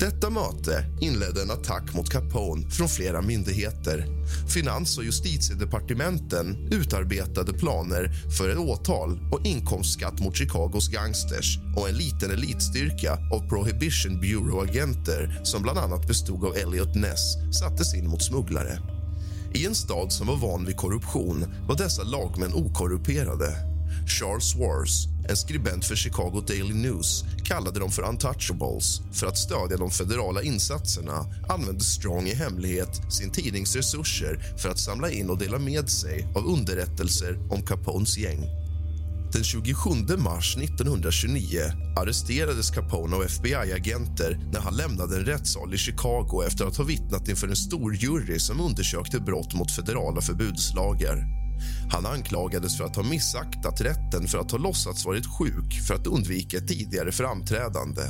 Detta 0.00 0.30
möte 0.30 0.84
inledde 1.00 1.42
en 1.42 1.50
attack 1.50 1.94
mot 1.94 2.10
Capone 2.10 2.70
från 2.70 2.88
flera 2.88 3.22
myndigheter. 3.22 4.06
Finans 4.48 4.98
och 4.98 5.04
justitiedepartementen 5.04 6.68
utarbetade 6.70 7.52
planer 7.52 8.12
för 8.38 8.48
ett 8.48 8.58
åtal 8.58 9.18
och 9.32 9.46
inkomstskatt 9.46 10.20
mot 10.20 10.36
Chicagos 10.36 10.88
gangsters 10.88 11.58
och 11.76 11.88
en 11.88 11.94
liten 11.94 12.30
elitstyrka 12.30 13.18
av 13.32 13.48
Prohibition 13.48 14.20
Bureau-agenter 14.20 15.40
som 15.44 15.62
bland 15.62 15.78
annat 15.78 16.08
bestod 16.08 16.44
av 16.44 16.56
Elliot 16.56 16.94
Ness 16.94 17.34
sattes 17.60 17.94
in 17.94 18.08
mot 18.08 18.22
smugglare. 18.22 18.78
I 19.54 19.66
en 19.66 19.74
stad 19.74 20.12
som 20.12 20.26
var 20.26 20.36
van 20.36 20.64
vid 20.64 20.76
korruption 20.76 21.54
var 21.68 21.76
dessa 21.76 22.02
lagmän 22.02 22.54
okorrumperade. 22.54 23.56
Charles 24.06 24.56
Wars, 24.56 25.06
en 25.30 25.36
skribent 25.36 25.84
för 25.84 25.96
Chicago 25.96 26.44
Daily 26.46 26.74
News 26.74 27.24
kallade 27.44 27.80
dem 27.80 27.90
för 27.90 28.08
untouchables. 28.08 29.00
För 29.12 29.26
att 29.26 29.38
stödja 29.38 29.76
de 29.76 29.90
federala 29.90 30.42
insatserna 30.42 31.26
använde 31.48 31.84
Strong 31.84 32.26
i 32.26 32.34
hemlighet 32.34 33.12
sin 33.12 33.30
tidnings 33.30 33.76
resurser 33.76 34.56
för 34.56 34.68
att 34.68 34.78
samla 34.78 35.10
in 35.10 35.30
och 35.30 35.38
dela 35.38 35.58
med 35.58 35.90
sig 35.90 36.26
av 36.34 36.46
underrättelser 36.46 37.38
om 37.50 37.62
Capones 37.62 38.18
gäng. 38.18 38.46
Den 39.32 39.44
27 39.44 39.90
mars 40.18 40.56
1929 40.56 41.60
arresterades 41.96 42.70
Capone 42.70 43.16
av 43.16 43.22
FBI-agenter 43.22 44.38
när 44.52 44.60
han 44.60 44.76
lämnade 44.76 45.16
en 45.16 45.24
rättssal 45.24 45.74
i 45.74 45.78
Chicago 45.78 46.42
efter 46.46 46.66
att 46.66 46.76
ha 46.76 46.84
vittnat 46.84 47.28
inför 47.28 47.48
en 47.48 47.56
stor 47.56 47.94
jury 47.94 48.38
som 48.38 48.60
undersökte 48.60 49.20
brott 49.20 49.54
mot 49.54 49.70
federala 49.70 50.20
förbudslagar. 50.20 51.39
Han 51.90 52.06
anklagades 52.06 52.76
för 52.76 52.84
att 52.84 52.96
ha 52.96 53.02
missaktat 53.02 53.80
rätten 53.80 54.28
för 54.28 54.38
att 54.38 54.50
ha 54.50 54.58
låtsats 54.58 55.04
varit 55.04 55.26
sjuk 55.38 55.80
för 55.86 55.94
att 55.94 56.06
undvika 56.06 56.56
ett 56.56 56.68
tidigare 56.68 57.12
framträdande. 57.12 58.02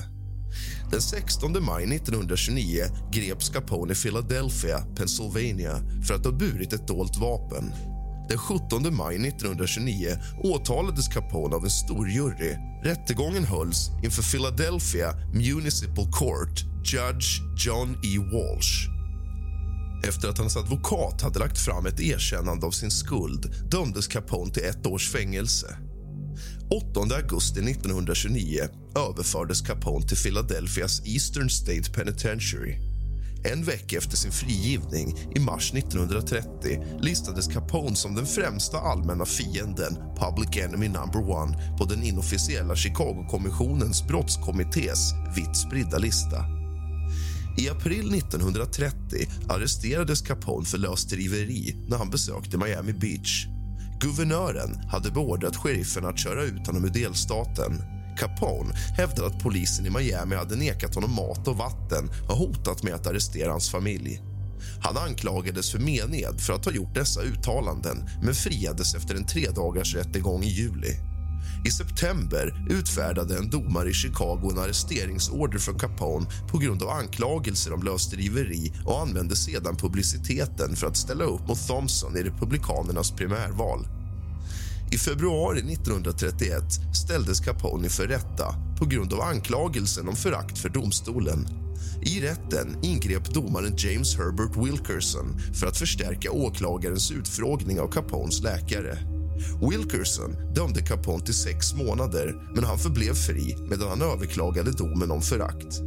Den 0.91 1.01
16 1.01 1.65
maj 1.65 1.85
1929 1.85 2.83
greps 3.13 3.49
Capone 3.49 3.93
i 3.93 3.97
Philadelphia, 3.97 4.79
Pennsylvania 4.97 5.81
för 6.07 6.15
att 6.15 6.25
ha 6.25 6.33
burit 6.33 6.73
ett 6.73 6.89
dolt 6.89 7.17
vapen. 7.17 7.73
Den 8.29 8.39
17 8.39 8.97
maj 8.97 9.17
1929 9.17 10.19
åtalades 10.45 11.09
Capone 11.09 11.57
av 11.57 11.65
en 11.65 11.71
stor 11.71 12.09
jury. 12.09 12.57
Rättegången 12.85 13.45
hölls 13.45 13.91
inför 14.05 14.23
Philadelphia 14.23 15.15
Municipal 15.35 16.13
Court, 16.13 16.65
Judge 16.85 17.41
John 17.67 17.91
E. 17.91 18.19
Walsh. 18.33 19.00
Efter 20.03 20.29
att 20.29 20.39
hans 20.39 20.57
advokat 20.57 21.23
hade 21.23 21.39
lagt 21.39 21.59
fram 21.59 21.87
ett 21.87 22.01
erkännande 22.01 22.67
av 22.67 22.71
sin 22.71 22.91
skuld 22.91 23.55
dömdes 23.71 24.07
Capone 24.07 24.53
till 24.53 24.65
ett 24.65 24.87
års 24.87 25.11
fängelse. 25.11 25.77
8 26.71 27.01
augusti 27.01 27.61
1929 27.61 28.61
överfördes 28.97 29.61
Capone 29.61 30.07
till 30.07 30.17
Philadelphias 30.17 31.03
Eastern 31.07 31.51
State 31.51 31.93
Penitentiary. 31.93 32.79
En 33.45 33.65
vecka 33.65 33.99
efter 33.99 34.17
sin 34.17 34.33
frigivning, 34.33 35.19
i 35.35 35.41
mars 35.41 35.75
1930 35.75 36.85
listades 37.01 37.47
Capone 37.47 37.97
som 37.97 38.15
den 38.15 38.27
främsta 38.27 38.79
allmänna 38.79 39.25
fienden 39.25 39.97
Public 40.19 40.65
Enemy 40.65 40.89
Number 40.89 41.31
One 41.31 41.77
på 41.79 41.85
den 41.85 42.03
inofficiella 42.03 42.77
Chicago-kommissionens 42.77 44.07
brottskommittés 44.07 45.13
vitt 45.37 45.57
spridda 45.57 45.99
lista. 45.99 46.60
I 47.61 47.69
april 47.69 48.15
1930 48.15 49.27
arresterades 49.49 50.23
Capone 50.23 50.67
för 50.67 50.79
lösdriveri 50.79 51.77
när 51.89 51.97
han 51.97 52.11
besökte 52.11 52.59
Miami 52.59 52.93
Beach. 52.93 53.47
Guvernören 54.01 54.89
hade 54.89 55.11
beordrat 55.11 55.57
sheriffen 55.57 56.05
att 56.05 56.19
köra 56.19 56.45
ut 56.45 56.67
honom 56.67 56.85
ur 56.85 56.89
delstaten. 56.89 57.83
Capone 58.19 58.75
hävdade 58.97 59.27
att 59.27 59.43
polisen 59.43 59.87
i 59.87 59.91
Miami 59.91 60.37
hade 60.37 60.57
nekat 60.57 60.95
honom 60.95 61.15
mat 61.15 61.49
och 61.49 61.57
vatten 61.57 62.11
och 62.29 62.37
hotat 62.37 62.83
med 62.83 62.95
att 62.95 63.07
arrestera 63.07 63.51
hans 63.51 63.71
familj. 63.71 64.21
Han 64.83 64.97
anklagades 64.97 65.71
för 65.71 65.79
mened 65.79 66.41
för 66.41 66.53
att 66.53 66.65
ha 66.65 66.73
gjort 66.73 66.95
dessa 66.95 67.23
uttalanden 67.23 68.09
men 68.23 68.35
friades 68.35 68.95
efter 68.95 69.15
en 69.15 69.27
tredagars 69.27 69.95
rättegång 69.95 70.43
i 70.43 70.49
juli. 70.49 71.10
I 71.65 71.71
september 71.71 72.67
utfärdade 72.71 73.37
en 73.37 73.51
domare 73.51 73.91
i 73.91 73.93
Chicago 73.93 74.51
en 74.53 74.59
arresteringsorder 74.59 75.59
för 75.59 75.79
Capone 75.79 76.27
på 76.51 76.59
grund 76.59 76.83
av 76.83 76.89
anklagelser 76.89 77.73
om 77.73 77.83
lösdriveri 77.83 78.73
och 78.87 79.01
använde 79.01 79.37
sedan 79.37 79.77
publiciteten 79.77 80.77
för 80.77 80.87
att 80.87 80.97
ställa 80.97 81.25
upp 81.25 81.49
mot 81.49 81.67
Thompson 81.67 82.17
i 82.17 82.23
Republikanernas 82.23 83.11
primärval. 83.11 83.87
I 84.93 84.99
februari 84.99 85.59
1931 85.59 86.63
ställdes 87.05 87.41
Capone 87.41 87.89
för 87.89 88.07
rätta 88.07 88.55
på 88.79 88.87
grund 88.87 89.13
av 89.13 89.21
anklagelsen 89.21 90.09
om 90.09 90.17
förakt 90.17 90.59
för 90.59 90.69
domstolen. 90.69 91.49
I 92.03 92.21
rätten 92.21 92.77
ingrep 92.83 93.35
domaren 93.35 93.75
James 93.77 94.17
Herbert 94.17 94.57
Wilkerson 94.57 95.41
för 95.55 95.67
att 95.67 95.77
förstärka 95.77 96.31
åklagarens 96.31 97.11
utfrågning 97.11 97.81
av 97.81 97.89
Capones 97.89 98.43
läkare. 98.43 99.10
Wilkerson 99.71 100.37
dömde 100.55 100.81
Capone 100.81 101.25
till 101.25 101.35
sex 101.35 101.75
månader 101.75 102.35
men 102.55 102.65
han 102.65 102.79
förblev 102.79 103.15
fri 103.15 103.57
medan 103.71 103.89
han 103.89 104.03
överklagade 104.03 104.71
domen 104.71 105.11
om 105.11 105.23
förakt. 105.23 105.81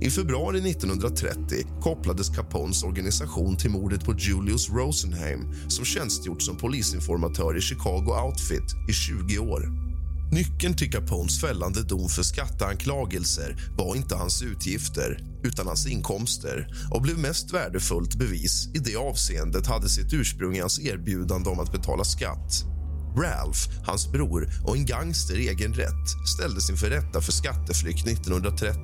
I 0.00 0.10
februari 0.10 0.70
1930 0.70 1.66
kopplades 1.80 2.28
Capones 2.28 2.82
organisation 2.82 3.56
till 3.56 3.70
mordet 3.70 4.04
på 4.04 4.14
Julius 4.18 4.70
Rosenheim 4.70 5.40
som 5.68 5.84
tjänstgjort 5.84 6.42
som 6.42 6.56
polisinformatör 6.56 7.58
i 7.58 7.60
Chicago 7.60 8.26
Outfit 8.26 8.74
i 8.88 8.92
20 8.92 9.38
år. 9.38 9.84
Nyckeln 10.32 10.76
till 10.76 10.92
Capones 10.92 11.40
fällande 11.40 11.82
dom 11.82 12.08
för 12.08 12.22
skatteanklagelser 12.22 13.56
var 13.76 13.96
inte 13.96 14.14
hans 14.14 14.42
utgifter 14.42 15.18
utan 15.42 15.66
hans 15.66 15.86
inkomster 15.86 16.66
och 16.90 17.02
blev 17.02 17.18
mest 17.18 17.54
värdefullt 17.54 18.14
bevis 18.14 18.68
i 18.74 18.78
det 18.78 18.96
avseendet 18.96 19.66
hade 19.66 19.88
sitt 19.88 20.12
ursprung 20.12 20.56
i 20.56 20.60
hans 20.60 20.80
erbjudande 20.80 21.50
om 21.50 21.60
att 21.60 21.72
betala 21.72 22.04
skatt. 22.04 22.73
Ralph, 23.16 23.58
hans 23.86 24.12
bror 24.12 24.48
och 24.64 24.76
en 24.76 24.86
gangster 24.86 25.38
i 25.38 25.48
egen 25.48 25.74
rätt 25.74 26.28
ställdes 26.36 26.70
inför 26.70 26.90
rätta 26.90 27.20
för 27.20 27.32
skatteflykt 27.32 28.06
1930. 28.06 28.78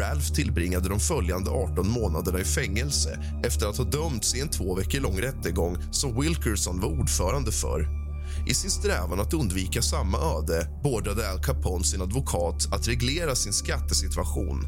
Ralph 0.00 0.32
tillbringade 0.32 0.88
de 0.88 1.00
följande 1.00 1.50
18 1.50 1.90
månaderna 1.90 2.40
i 2.40 2.44
fängelse 2.44 3.18
efter 3.44 3.66
att 3.66 3.76
ha 3.76 3.84
dömts 3.84 4.34
i 4.34 4.40
en 4.40 4.48
två 4.48 4.74
veckor 4.74 5.00
lång 5.00 5.20
rättegång 5.20 5.76
som 5.90 6.20
Wilkerson 6.20 6.80
var 6.80 6.88
ordförande 6.88 7.52
för. 7.52 8.01
I 8.46 8.54
sin 8.54 8.70
strävan 8.70 9.20
att 9.20 9.34
undvika 9.34 9.82
samma 9.82 10.18
öde 10.18 10.68
beordrade 10.82 11.30
Al 11.30 11.42
Capone 11.42 11.84
sin 11.84 12.02
advokat 12.02 12.68
att 12.72 12.88
reglera 12.88 13.34
sin 13.34 13.52
skattesituation. 13.52 14.64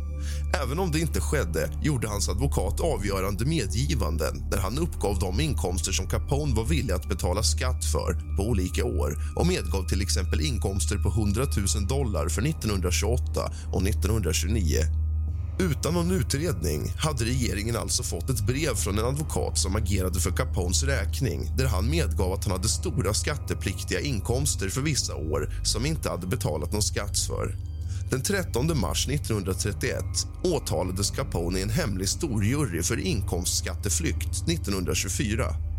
Även 0.63 0.79
om 0.79 0.91
det 0.91 1.01
inte 1.01 1.21
skedde 1.21 1.71
gjorde 1.83 2.09
hans 2.09 2.29
advokat 2.29 2.81
avgörande 2.81 3.45
medgivanden 3.45 4.45
när 4.51 4.59
han 4.59 4.79
uppgav 4.79 5.19
de 5.19 5.41
inkomster 5.41 5.93
som 5.93 6.07
Capone 6.07 6.55
var 6.55 6.65
villig 6.65 6.93
att 6.95 7.09
betala 7.09 7.43
skatt 7.43 7.85
för 7.85 8.37
på 8.37 8.43
olika 8.43 8.85
år 8.85 9.17
och 9.37 9.47
medgav 9.47 9.89
till 9.89 10.03
exempel 10.03 10.41
inkomster 10.41 10.99
på 10.99 11.09
100 11.09 11.45
000 11.77 11.87
dollar 11.89 12.29
för 12.29 12.43
1928 12.43 13.53
och 13.73 13.83
1929 13.83 15.04
utan 15.59 15.95
någon 15.95 16.11
utredning 16.11 16.93
hade 16.97 17.25
regeringen 17.25 17.77
alltså 17.77 18.03
fått 18.03 18.31
ett 18.31 18.47
brev 18.47 18.75
från 18.75 18.99
en 18.99 19.05
advokat 19.05 19.59
som 19.59 19.77
agerade 19.77 20.21
för 20.21 20.31
Capones 20.31 20.83
räkning 20.83 21.51
där 21.57 21.67
han 21.67 21.91
medgav 21.91 22.33
att 22.33 22.45
han 22.45 22.53
hade 22.53 22.69
stora 22.69 23.15
skattepliktiga 23.15 24.01
inkomster 24.01 24.69
för 24.69 24.81
vissa 24.81 25.15
år 25.15 25.51
som 25.63 25.87
inte 25.87 26.11
hade 26.11 26.27
betalat 26.27 26.73
någon 26.73 26.83
skatt 26.83 27.19
för. 27.19 27.57
Den 28.11 28.23
13 28.23 28.81
mars 28.81 29.09
1931 29.09 30.05
åtalades 30.43 31.11
Capone 31.11 31.59
i 31.59 31.63
en 31.63 31.71
hemlig 31.71 32.09
storjury 32.09 32.83
för 32.83 33.01
inkomstskatteflykt 33.01 34.49
1924. 34.49 35.74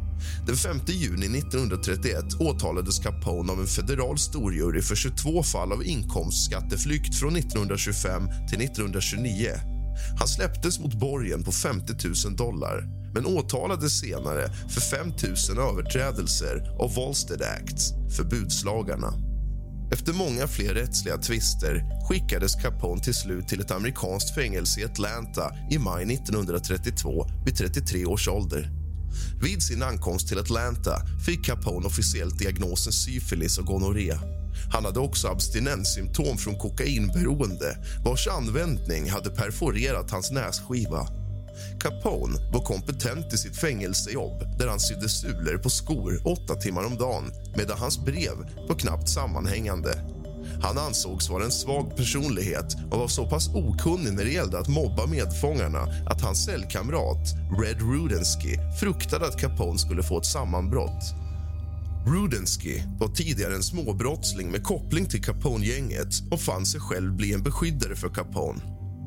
Den 0.47 0.56
5 0.56 0.80
juni 0.88 1.39
1931 1.39 2.23
åtalades 2.39 2.99
Capone 2.99 3.51
av 3.51 3.60
en 3.60 3.67
federal 3.67 4.17
storjury 4.17 4.82
för 4.82 4.95
22 4.95 5.43
fall 5.43 5.71
av 5.71 5.84
inkomstskatteflykt 5.84 7.15
från 7.15 7.36
1925 7.36 8.28
till 8.49 8.62
1929. 8.62 9.49
Han 10.19 10.28
släpptes 10.28 10.80
mot 10.80 10.99
borgen 10.99 11.43
på 11.43 11.51
50 11.51 11.93
000 12.25 12.36
dollar 12.36 13.06
men 13.13 13.25
åtalades 13.25 13.99
senare 13.99 14.49
för 14.69 14.82
5 14.82 15.08
000 15.08 15.69
överträdelser 15.69 16.75
av 16.80 16.95
Volstead 16.95 17.41
Act, 17.41 17.82
förbudslagarna. 18.17 19.13
Efter 19.91 20.13
många 20.13 20.47
fler 20.47 20.73
rättsliga 20.73 21.17
tvister 21.17 21.84
skickades 22.10 22.56
Capone 22.56 23.01
till 23.01 23.13
slut 23.13 23.47
till 23.47 23.60
ett 23.60 23.71
amerikanskt 23.71 24.36
fängelse 24.36 24.82
i 24.82 24.86
Atlanta 24.86 25.51
i 25.71 25.80
maj 25.80 26.04
1932 26.04 27.25
vid 27.45 27.58
33 27.58 28.06
års 28.06 28.28
ålder. 28.28 28.85
Vid 29.41 29.63
sin 29.63 29.84
ankomst 29.84 30.28
till 30.28 30.39
Atlanta 30.39 31.01
fick 31.25 31.45
Capone 31.45 31.88
officiellt 31.88 32.39
diagnosen 32.39 32.93
syfilis 32.93 33.58
och 33.58 33.65
gonorré. 33.65 34.13
Han 34.71 34.86
hade 34.86 34.99
också 34.99 35.28
abstinenssymptom 35.28 36.38
från 36.38 36.58
kokainberoende 36.58 37.78
vars 38.06 38.28
användning 38.28 39.10
hade 39.10 39.30
perforerat 39.30 40.12
hans 40.12 40.32
nässkiva. 40.32 41.08
Capone 41.80 42.51
var 42.54 42.65
kompetent 42.65 43.34
i 43.34 43.38
sitt 43.38 43.58
fängelsejobb 43.58 44.58
där 44.60 44.67
han 44.67 44.80
sydde 44.80 45.10
sulor 45.10 45.58
på 45.58 45.69
skor 45.69 46.21
åtta 46.25 46.56
timmar 46.56 46.86
om 46.86 46.97
dagen 46.97 47.32
medan 47.58 47.78
hans 47.78 48.06
brev 48.06 48.36
var 48.67 48.75
knappt 48.75 49.10
sammanhängande. 49.10 49.93
Han 50.62 50.77
ansågs 50.77 51.29
vara 51.29 51.43
en 51.43 51.51
svag 51.51 51.95
personlighet 51.97 52.75
och 52.91 52.99
var 52.99 53.08
så 53.08 53.25
pass 53.29 53.49
okunnig 53.53 54.13
när 54.13 54.23
det 54.23 54.31
gällde 54.31 54.60
att 54.60 54.67
mobba 54.67 55.05
medfångarna 55.05 55.88
att 56.10 56.21
hans 56.21 56.45
cellkamrat 56.45 57.34
Red 57.62 57.81
Rudensky 57.81 58.58
fruktade 58.79 59.27
att 59.27 59.39
Capone 59.39 59.79
skulle 59.79 60.03
få 60.03 60.17
ett 60.17 60.25
sammanbrott. 60.25 61.03
Rudensky 62.08 62.81
var 62.99 63.08
tidigare 63.08 63.55
en 63.55 63.63
småbrottsling 63.63 64.51
med 64.51 64.63
koppling 64.63 65.05
till 65.05 65.23
Capone-gänget 65.23 66.13
och 66.31 66.41
fann 66.41 66.65
sig 66.65 66.81
själv 66.81 67.15
bli 67.15 67.34
en 67.34 67.43
beskyddare 67.43 67.95
för 67.95 68.10
Capone. 68.10 68.62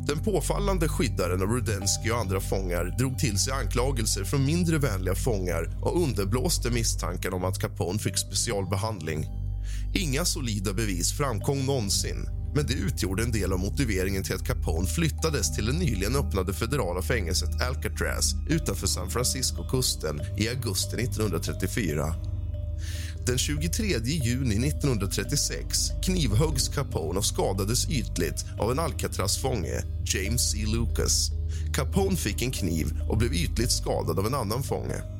Den 0.06 0.18
påfallande 0.18 0.88
skyddaren 0.88 1.42
av 1.42 1.48
Rudensky 1.48 2.10
och 2.10 2.18
andra 2.18 2.40
fångar 2.40 2.84
drog 2.98 3.18
till 3.18 3.38
sig 3.38 3.52
anklagelser 3.52 4.24
från 4.24 4.44
mindre 4.44 4.78
vänliga 4.78 5.14
fångar 5.14 5.78
och 5.82 6.02
underblåste 6.02 6.70
misstanken 6.70 7.32
om 7.32 7.44
att 7.44 7.58
Capone 7.58 7.98
fick 7.98 8.18
specialbehandling. 8.18 9.37
Inga 9.94 10.24
solida 10.24 10.72
bevis 10.72 11.12
framkom 11.12 11.66
någonsin 11.66 12.38
men 12.54 12.66
det 12.66 12.74
utgjorde 12.74 13.22
en 13.22 13.32
del 13.32 13.52
av 13.52 13.58
motiveringen 13.58 14.24
till 14.24 14.34
att 14.34 14.46
Capone 14.46 14.86
flyttades 14.86 15.56
till 15.56 15.66
det 15.66 15.72
nyligen 15.72 16.16
öppnade 16.16 16.52
federala 16.52 17.02
fängelset 17.02 17.62
Alcatraz 17.62 18.34
utanför 18.48 18.86
San 18.86 19.10
Francisco-kusten 19.10 20.20
i 20.36 20.48
augusti 20.48 20.96
1934. 20.96 22.14
Den 23.26 23.38
23 23.38 23.84
juni 24.04 24.68
1936 24.68 25.90
knivhöggs 26.02 26.68
Capone 26.68 27.18
och 27.18 27.24
skadades 27.24 27.90
ytligt 27.90 28.44
av 28.58 28.70
en 28.70 28.78
Alcatraz-fånge, 28.78 29.82
James 30.04 30.50
C. 30.50 30.58
Lucas. 30.66 31.30
Capone 31.74 32.16
fick 32.16 32.42
en 32.42 32.50
kniv 32.50 33.00
och 33.08 33.18
blev 33.18 33.34
ytligt 33.34 33.72
skadad 33.72 34.18
av 34.18 34.26
en 34.26 34.34
annan 34.34 34.62
fånge. 34.62 35.17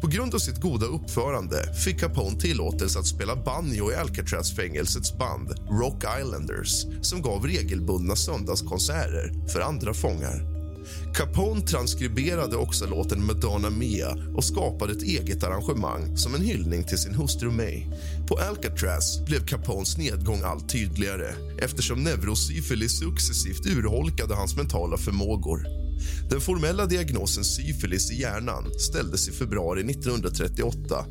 På 0.00 0.06
grund 0.06 0.34
av 0.34 0.38
sitt 0.38 0.60
goda 0.60 0.86
uppförande 0.86 1.74
fick 1.74 2.00
Capone 2.00 2.40
tillåtelse 2.40 2.98
att 2.98 3.06
spela 3.06 3.36
banjo 3.36 3.92
i 3.92 3.94
Alcatraz-fängelsets 3.94 5.18
band 5.18 5.54
Rock 5.70 6.04
Islanders 6.20 6.86
som 7.02 7.22
gav 7.22 7.46
regelbundna 7.46 8.16
söndagskonserter 8.16 9.48
för 9.52 9.60
andra 9.60 9.94
fångar. 9.94 10.54
Capone 11.14 11.60
transkriberade 11.60 12.56
också 12.56 12.86
låten 12.86 13.26
Madonna 13.26 13.70
Mia 13.70 14.16
och 14.36 14.44
skapade 14.44 14.92
ett 14.92 15.02
eget 15.02 15.44
arrangemang 15.44 16.16
som 16.16 16.34
en 16.34 16.40
hyllning 16.40 16.84
till 16.84 16.98
sin 16.98 17.14
hustru 17.14 17.50
May. 17.50 17.86
På 18.28 18.38
Alcatraz 18.38 19.24
blev 19.26 19.46
Capones 19.46 19.98
nedgång 19.98 20.42
allt 20.44 20.68
tydligare 20.68 21.34
eftersom 21.58 22.02
neurosyfilis 22.02 22.98
successivt 22.98 23.66
urholkade 23.66 24.34
hans 24.34 24.56
mentala 24.56 24.96
förmågor. 24.96 25.83
Den 26.30 26.40
formella 26.40 26.86
diagnosen 26.86 27.44
syfilis 27.44 28.10
i 28.10 28.20
hjärnan 28.20 28.78
ställdes 28.78 29.28
i 29.28 29.32
februari 29.32 29.80
1938. 29.80 31.06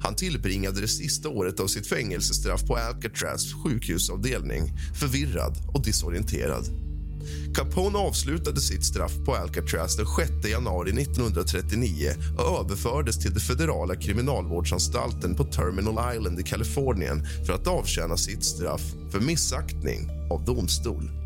Han 0.00 0.14
tillbringade 0.14 0.80
det 0.80 0.88
sista 0.88 1.28
året 1.28 1.60
av 1.60 1.66
sitt 1.66 1.86
fängelsestraff 1.86 2.66
på 2.66 2.76
Alcatraz 2.76 3.52
sjukhusavdelning 3.64 4.72
förvirrad 5.00 5.56
och 5.74 5.84
disorienterad. 5.84 6.64
Capone 7.54 7.98
avslutade 7.98 8.60
sitt 8.60 8.84
straff 8.84 9.12
på 9.24 9.34
Alcatraz 9.34 9.96
den 9.96 10.06
6 10.06 10.48
januari 10.48 10.90
1939 11.02 12.10
och 12.38 12.60
överfördes 12.60 13.18
till 13.18 13.30
den 13.30 13.40
federala 13.40 13.96
kriminalvårdsanstalten 13.96 15.34
på 15.34 15.44
Terminal 15.44 16.16
Island 16.16 16.40
i 16.40 16.42
Kalifornien 16.42 17.26
för 17.46 17.52
att 17.52 17.66
avtjäna 17.66 18.16
sitt 18.16 18.44
straff 18.44 18.82
för 19.12 19.20
missaktning 19.20 20.08
av 20.30 20.44
domstol. 20.44 21.21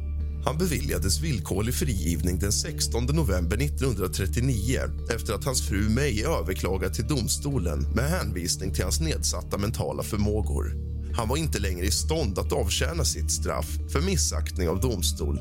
Han 0.47 0.59
beviljades 0.59 1.21
villkorlig 1.21 1.75
frigivning 1.75 2.39
den 2.39 2.53
16 2.53 3.05
november 3.05 3.57
1939 3.57 4.81
efter 5.15 5.35
att 5.35 5.45
hans 5.45 5.69
fru 5.69 5.89
May 5.89 6.23
överklagat 6.23 6.95
till 6.95 7.07
domstolen 7.07 7.81
med 7.95 8.05
hänvisning 8.05 8.75
till 8.75 8.83
hans 8.83 9.01
nedsatta 9.01 9.59
mentala 9.59 10.03
förmågor. 10.03 10.75
Han 11.17 11.29
var 11.29 11.37
inte 11.37 11.59
längre 11.59 11.87
i 11.87 11.91
stånd 11.91 12.39
att 12.39 12.53
avtjäna 12.53 13.05
sitt 13.05 13.31
straff 13.31 13.79
för 13.93 14.01
missaktning 14.01 14.69
av 14.69 14.81
domstol. 14.81 15.39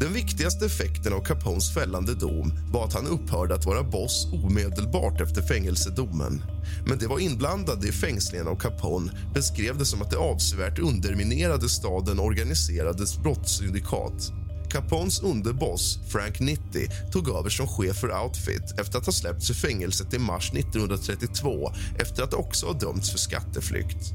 Den 0.00 0.12
viktigaste 0.12 0.66
effekten 0.66 1.12
av 1.12 1.24
Capones 1.24 1.74
fällande 1.74 2.14
dom 2.14 2.52
var 2.72 2.84
att 2.84 2.94
han 2.94 3.06
upphörde 3.06 3.54
att 3.54 3.66
vara 3.66 3.82
boss 3.82 4.28
omedelbart 4.32 5.20
efter 5.20 5.42
fängelsedomen. 5.42 6.42
Men 6.86 6.98
det 6.98 7.06
var 7.06 7.18
inblandade 7.18 7.88
i 7.88 7.92
fängslingen 7.92 8.48
av 8.48 8.56
Capone 8.56 9.12
beskrev 9.34 9.78
det 9.78 9.84
som 9.84 10.02
att 10.02 10.10
det 10.10 10.16
avsevärt 10.16 10.78
underminerade 10.78 11.68
staden 11.68 12.20
organiserades 12.20 13.18
brottssyndikat. 13.18 14.32
Capones 14.70 15.22
underboss, 15.22 15.98
Frank 16.08 16.40
Nitti, 16.40 16.88
tog 17.12 17.28
över 17.28 17.50
som 17.50 17.66
chef 17.66 17.96
för 17.96 18.22
Outfit 18.24 18.80
efter 18.80 18.98
att 18.98 19.06
ha 19.06 19.12
släppts 19.12 19.50
ur 19.50 19.54
fängelset 19.54 20.14
i 20.14 20.18
mars 20.18 20.52
1932 20.54 21.72
efter 21.98 22.22
att 22.22 22.34
också 22.34 22.66
ha 22.66 22.72
dömts 22.72 23.10
för 23.10 23.18
skatteflykt. 23.18 24.14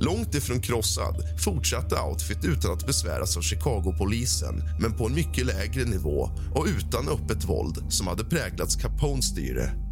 Långt 0.00 0.34
ifrån 0.34 0.60
krossad 0.60 1.16
fortsatte 1.44 2.00
Outfit 2.00 2.44
utan 2.44 2.72
att 2.72 2.86
besväras 2.86 3.36
av 3.36 3.40
Chicago-polisen 3.40 4.62
men 4.80 4.92
på 4.92 5.06
en 5.06 5.14
mycket 5.14 5.46
lägre 5.46 5.84
nivå 5.84 6.30
och 6.54 6.66
utan 6.66 7.08
öppet 7.08 7.44
våld 7.44 7.84
som 7.88 8.06
hade 8.06 8.24
präglats 8.24 8.76
Capones 8.76 9.24
styre. 9.24 9.91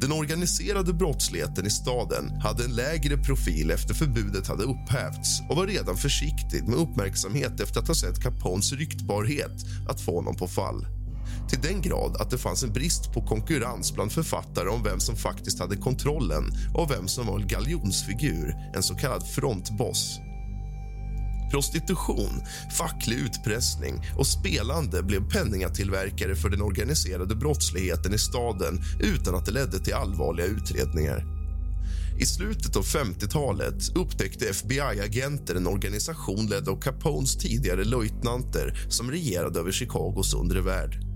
Den 0.00 0.12
organiserade 0.12 0.92
brottsligheten 0.92 1.66
i 1.66 1.70
staden 1.70 2.40
hade 2.40 2.64
en 2.64 2.74
lägre 2.74 3.16
profil 3.16 3.70
efter 3.70 3.94
förbudet 3.94 4.46
hade 4.46 4.62
upphävts 4.62 5.40
och 5.48 5.56
var 5.56 5.66
redan 5.66 5.96
försiktig 5.96 6.68
med 6.68 6.78
uppmärksamhet 6.78 7.60
efter 7.60 7.80
att 7.80 7.88
ha 7.88 7.94
sett 7.94 8.22
Capones 8.22 8.72
ryktbarhet 8.72 9.64
att 9.88 10.00
få 10.00 10.16
honom 10.16 10.36
på 10.36 10.48
fall 10.48 10.86
till 11.50 11.60
den 11.60 11.82
grad 11.82 12.16
att 12.16 12.30
det 12.30 12.38
fanns 12.38 12.62
en 12.62 12.72
brist 12.72 13.12
på 13.12 13.22
konkurrens 13.22 13.94
bland 13.94 14.12
författare 14.12 14.68
om 14.68 14.82
vem 14.82 15.00
som 15.00 15.16
faktiskt 15.16 15.60
hade 15.60 15.76
kontrollen 15.76 16.44
och 16.74 16.90
vem 16.90 17.08
som 17.08 17.26
var 17.26 17.40
en 17.40 17.46
galjonsfigur, 17.46 18.54
en 18.74 18.82
så 18.82 18.94
kallad 18.94 19.26
frontboss. 19.26 20.20
Prostitution, 21.50 22.42
facklig 22.78 23.16
utpressning 23.16 23.94
och 24.18 24.26
spelande 24.26 25.02
blev 25.02 25.30
penningatillverkare 25.30 26.34
för 26.34 26.48
den 26.48 26.62
organiserade 26.62 27.36
brottsligheten 27.36 28.14
i 28.14 28.18
staden 28.18 28.80
utan 29.00 29.34
att 29.34 29.46
det 29.46 29.52
ledde 29.52 29.78
till 29.78 29.94
allvarliga 29.94 30.46
utredningar. 30.46 31.40
I 32.20 32.26
slutet 32.26 32.76
av 32.76 32.82
50-talet 32.82 33.96
upptäckte 33.96 34.48
FBI-agenter 34.48 35.54
en 35.54 35.66
organisation 35.66 36.46
ledd 36.46 36.68
av 36.68 36.80
Capones 36.80 37.36
tidigare 37.36 37.84
löjtnanter 37.84 38.86
som 38.88 39.10
regerade 39.10 39.60
över 39.60 39.72
Chicagos 39.72 40.34
undre 40.34 40.60
värld. 40.60 41.09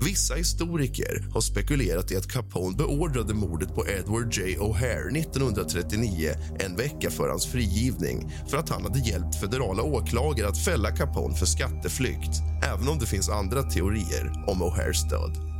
Vissa 0.00 0.34
historiker 0.34 1.26
har 1.34 1.40
spekulerat 1.40 2.10
i 2.10 2.16
att 2.16 2.32
Capone 2.32 2.76
beordrade 2.76 3.34
mordet 3.34 3.74
på 3.74 3.88
Edward 3.88 4.32
J. 4.32 4.56
O'Hare 4.58 5.18
1939 5.18 6.30
en 6.60 6.76
vecka 6.76 7.10
före 7.10 7.30
hans 7.30 7.46
frigivning 7.46 8.32
för 8.48 8.56
att 8.56 8.68
han 8.68 8.82
hade 8.82 8.98
hjälpt 8.98 9.40
federala 9.40 9.82
åklagare 9.82 10.48
att 10.48 10.64
fälla 10.64 10.90
Capone 10.90 11.36
för 11.36 11.46
skatteflykt 11.46 12.40
även 12.74 12.88
om 12.88 12.98
det 12.98 13.06
finns 13.06 13.28
andra 13.28 13.62
teorier 13.62 14.44
om 14.46 14.62
O'Hares 14.62 15.08
död. 15.10 15.52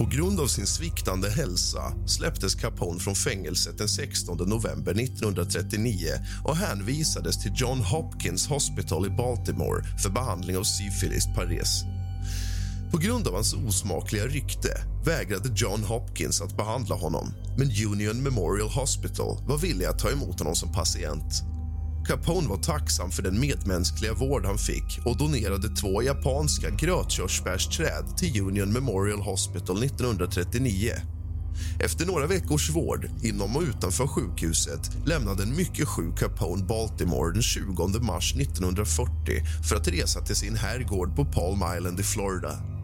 På 0.00 0.06
grund 0.06 0.40
av 0.40 0.46
sin 0.46 0.66
sviktande 0.66 1.30
hälsa 1.30 1.92
släpptes 2.06 2.54
Capone 2.54 3.00
från 3.00 3.14
fängelset 3.14 3.78
den 3.78 3.88
16 3.88 4.48
november 4.48 4.92
1939 4.92 6.06
och 6.44 6.56
hänvisades 6.56 7.42
till 7.42 7.52
John 7.54 7.80
Hopkins 7.80 8.46
Hospital 8.46 9.06
i 9.06 9.10
Baltimore 9.10 9.82
för 10.02 10.10
behandling 10.10 10.56
av 10.56 10.62
syfilis 10.62 11.26
pares. 11.36 11.84
På 12.90 12.98
grund 12.98 13.28
av 13.28 13.34
hans 13.34 13.54
osmakliga 13.54 14.26
rykte 14.26 14.68
vägrade 15.04 15.48
John 15.56 15.82
Hopkins 15.82 16.40
att 16.40 16.56
behandla 16.56 16.94
honom 16.94 17.32
men 17.58 17.70
Union 17.86 18.22
Memorial 18.22 18.68
Hospital 18.68 19.38
var 19.46 19.58
villig 19.58 19.84
att 19.84 19.98
ta 19.98 20.10
emot 20.10 20.38
honom 20.38 20.54
som 20.54 20.72
patient. 20.72 21.42
Capone 22.06 22.48
var 22.48 22.56
tacksam 22.56 23.10
för 23.10 23.22
den 23.22 23.40
medmänskliga 23.40 24.14
vård 24.14 24.46
han 24.46 24.58
fick 24.58 25.00
och 25.04 25.16
donerade 25.16 25.68
två 25.68 26.02
japanska 26.02 26.70
grötkörsbärsträd 26.70 28.16
till 28.16 28.42
Union 28.42 28.72
Memorial 28.72 29.20
Hospital 29.20 29.82
1939. 29.82 30.92
Efter 31.80 32.06
några 32.06 32.26
veckors 32.26 32.70
vård 32.70 33.08
inom 33.22 33.56
och 33.56 33.62
utanför 33.62 34.06
sjukhuset 34.06 34.90
lämnade 35.06 35.42
en 35.42 35.56
mycket 35.56 35.88
sjuk 35.88 36.18
Capone 36.18 36.64
Baltimore 36.64 37.32
den 37.32 37.42
20 37.42 38.00
mars 38.00 38.34
1940 38.36 39.42
för 39.68 39.76
att 39.76 39.88
resa 39.88 40.20
till 40.20 40.36
sin 40.36 40.56
herrgård 40.56 41.16
på 41.16 41.24
Palm 41.24 41.62
Island 41.76 42.00
i 42.00 42.02
Florida. 42.02 42.79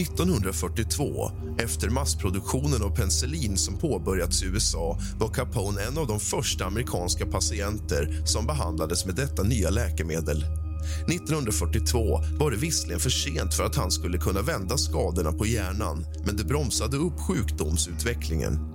1942, 0.00 1.30
efter 1.58 1.90
massproduktionen 1.90 2.82
av 2.82 2.96
penicillin 2.96 3.56
som 3.56 3.78
påbörjats 3.78 4.42
i 4.42 4.46
USA 4.46 4.98
var 5.18 5.28
Capone 5.28 5.82
en 5.82 5.98
av 5.98 6.06
de 6.06 6.20
första 6.20 6.64
amerikanska 6.64 7.26
patienter 7.26 8.22
som 8.24 8.46
behandlades 8.46 9.06
med 9.06 9.14
detta 9.14 9.42
nya 9.42 9.70
läkemedel. 9.70 10.44
1942 11.08 12.20
var 12.38 12.50
det 12.50 12.56
visserligen 12.56 13.00
för 13.00 13.10
sent 13.10 13.54
för 13.54 13.64
att 13.64 13.76
han 13.76 13.90
skulle 13.90 14.18
kunna 14.18 14.42
vända 14.42 14.78
skadorna 14.78 15.32
på 15.32 15.46
hjärnan 15.46 16.06
men 16.26 16.36
det 16.36 16.44
bromsade 16.44 16.96
upp 16.96 17.20
sjukdomsutvecklingen. 17.20 18.74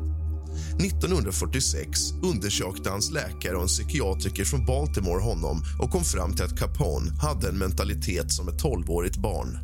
1946 0.80 2.00
undersökte 2.24 2.90
hans 2.90 3.12
läkare 3.12 3.56
och 3.56 3.62
en 3.62 3.68
psykiatriker 3.68 4.46
från 4.46 4.66
Baltimore 4.66 5.24
honom 5.24 5.62
och 5.82 5.92
kom 5.92 6.04
fram 6.04 6.34
till 6.34 6.46
att 6.46 6.60
Capone 6.60 7.12
hade 7.22 7.50
en 7.50 7.58
mentalitet 7.58 8.32
som 8.32 8.48
ett 8.48 8.64
12-årigt 8.64 9.20
barn. 9.20 9.60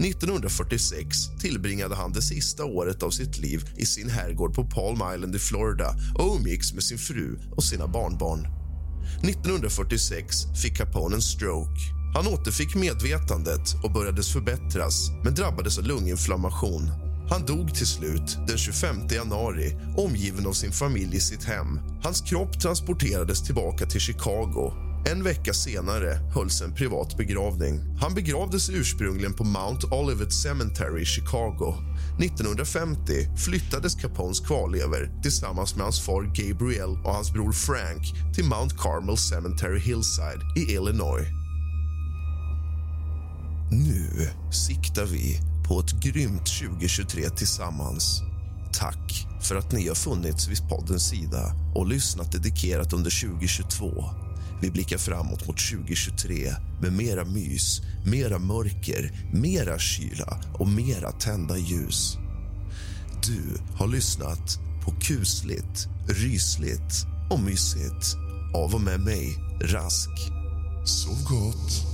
1946 0.00 1.16
tillbringade 1.40 1.94
han 1.94 2.12
det 2.12 2.22
sista 2.22 2.64
året 2.64 3.02
av 3.02 3.10
sitt 3.10 3.38
liv 3.38 3.70
i 3.76 3.86
sin 3.86 4.10
herrgård 4.10 4.54
på 4.54 4.64
Palm 4.64 5.14
Island 5.14 5.36
i 5.36 5.38
Florida 5.38 5.94
och 6.18 6.36
umgicks 6.36 6.72
med 6.72 6.82
sin 6.82 6.98
fru 6.98 7.38
och 7.56 7.64
sina 7.64 7.86
barnbarn. 7.86 8.46
1946 9.22 10.44
fick 10.62 10.76
Capone 10.76 11.16
en 11.16 11.22
stroke. 11.22 11.80
Han 12.14 12.26
återfick 12.26 12.74
medvetandet 12.74 13.74
och 13.84 13.92
började 13.92 14.22
förbättras 14.22 15.10
men 15.24 15.34
drabbades 15.34 15.78
av 15.78 15.84
lunginflammation. 15.84 16.90
Han 17.30 17.46
dog 17.46 17.74
till 17.74 17.86
slut 17.86 18.38
den 18.48 18.58
25 18.58 18.96
januari 19.10 19.76
omgiven 19.96 20.46
av 20.46 20.52
sin 20.52 20.72
familj 20.72 21.16
i 21.16 21.20
sitt 21.20 21.44
hem. 21.44 21.80
Hans 22.02 22.20
kropp 22.20 22.60
transporterades 22.60 23.42
tillbaka 23.42 23.86
till 23.86 24.00
Chicago 24.00 24.89
en 25.06 25.22
vecka 25.22 25.52
senare 25.52 26.18
hölls 26.34 26.62
en 26.62 26.74
privat 26.74 27.16
begravning. 27.16 27.80
Han 28.00 28.14
begravdes 28.14 28.70
ursprungligen 28.70 29.34
på 29.34 29.44
Mount 29.44 29.86
Olivet 29.86 30.32
Cemetery 30.32 31.02
i 31.02 31.04
Chicago. 31.04 31.74
1950 32.18 33.12
flyttades 33.36 33.94
Capones 33.94 34.40
kvarlever 34.40 35.10
tillsammans 35.22 35.76
med 35.76 35.84
hans 35.84 36.00
far 36.00 36.22
Gabriel 36.22 36.98
och 37.04 37.14
hans 37.14 37.32
bror 37.32 37.52
Frank 37.52 38.34
till 38.34 38.44
Mount 38.44 38.76
Carmel 38.78 39.16
Cemetery 39.16 39.78
Hillside 39.78 40.42
i 40.56 40.72
Illinois. 40.72 41.26
Nu 43.70 44.28
siktar 44.50 45.04
vi 45.04 45.40
på 45.68 45.80
ett 45.80 45.92
grymt 45.92 46.46
2023 46.46 47.30
tillsammans. 47.30 48.22
Tack 48.72 49.26
för 49.40 49.56
att 49.56 49.72
ni 49.72 49.88
har 49.88 49.94
funnits 49.94 50.48
vid 50.48 50.68
poddens 50.68 51.08
sida 51.08 51.52
och 51.74 51.86
lyssnat 51.86 52.32
dedikerat 52.32 52.92
under 52.92 53.28
2022. 53.28 54.04
Vi 54.60 54.70
blickar 54.70 54.98
framåt 54.98 55.46
mot 55.46 55.58
2023 55.58 56.54
med 56.82 56.92
mera 56.92 57.24
mys, 57.24 57.80
mera 58.06 58.38
mörker, 58.38 59.12
mera 59.32 59.78
kyla 59.78 60.40
och 60.54 60.68
mera 60.68 61.12
tända 61.12 61.56
ljus. 61.58 62.16
Du 63.26 63.42
har 63.76 63.88
lyssnat 63.88 64.58
på 64.84 64.90
kusligt, 65.00 65.88
rysligt 66.08 67.06
och 67.30 67.40
mysigt 67.40 68.16
av 68.54 68.74
och 68.74 68.80
med 68.80 69.00
mig, 69.00 69.36
Rask. 69.60 70.10
Sov 70.84 71.24
gott. 71.24 71.89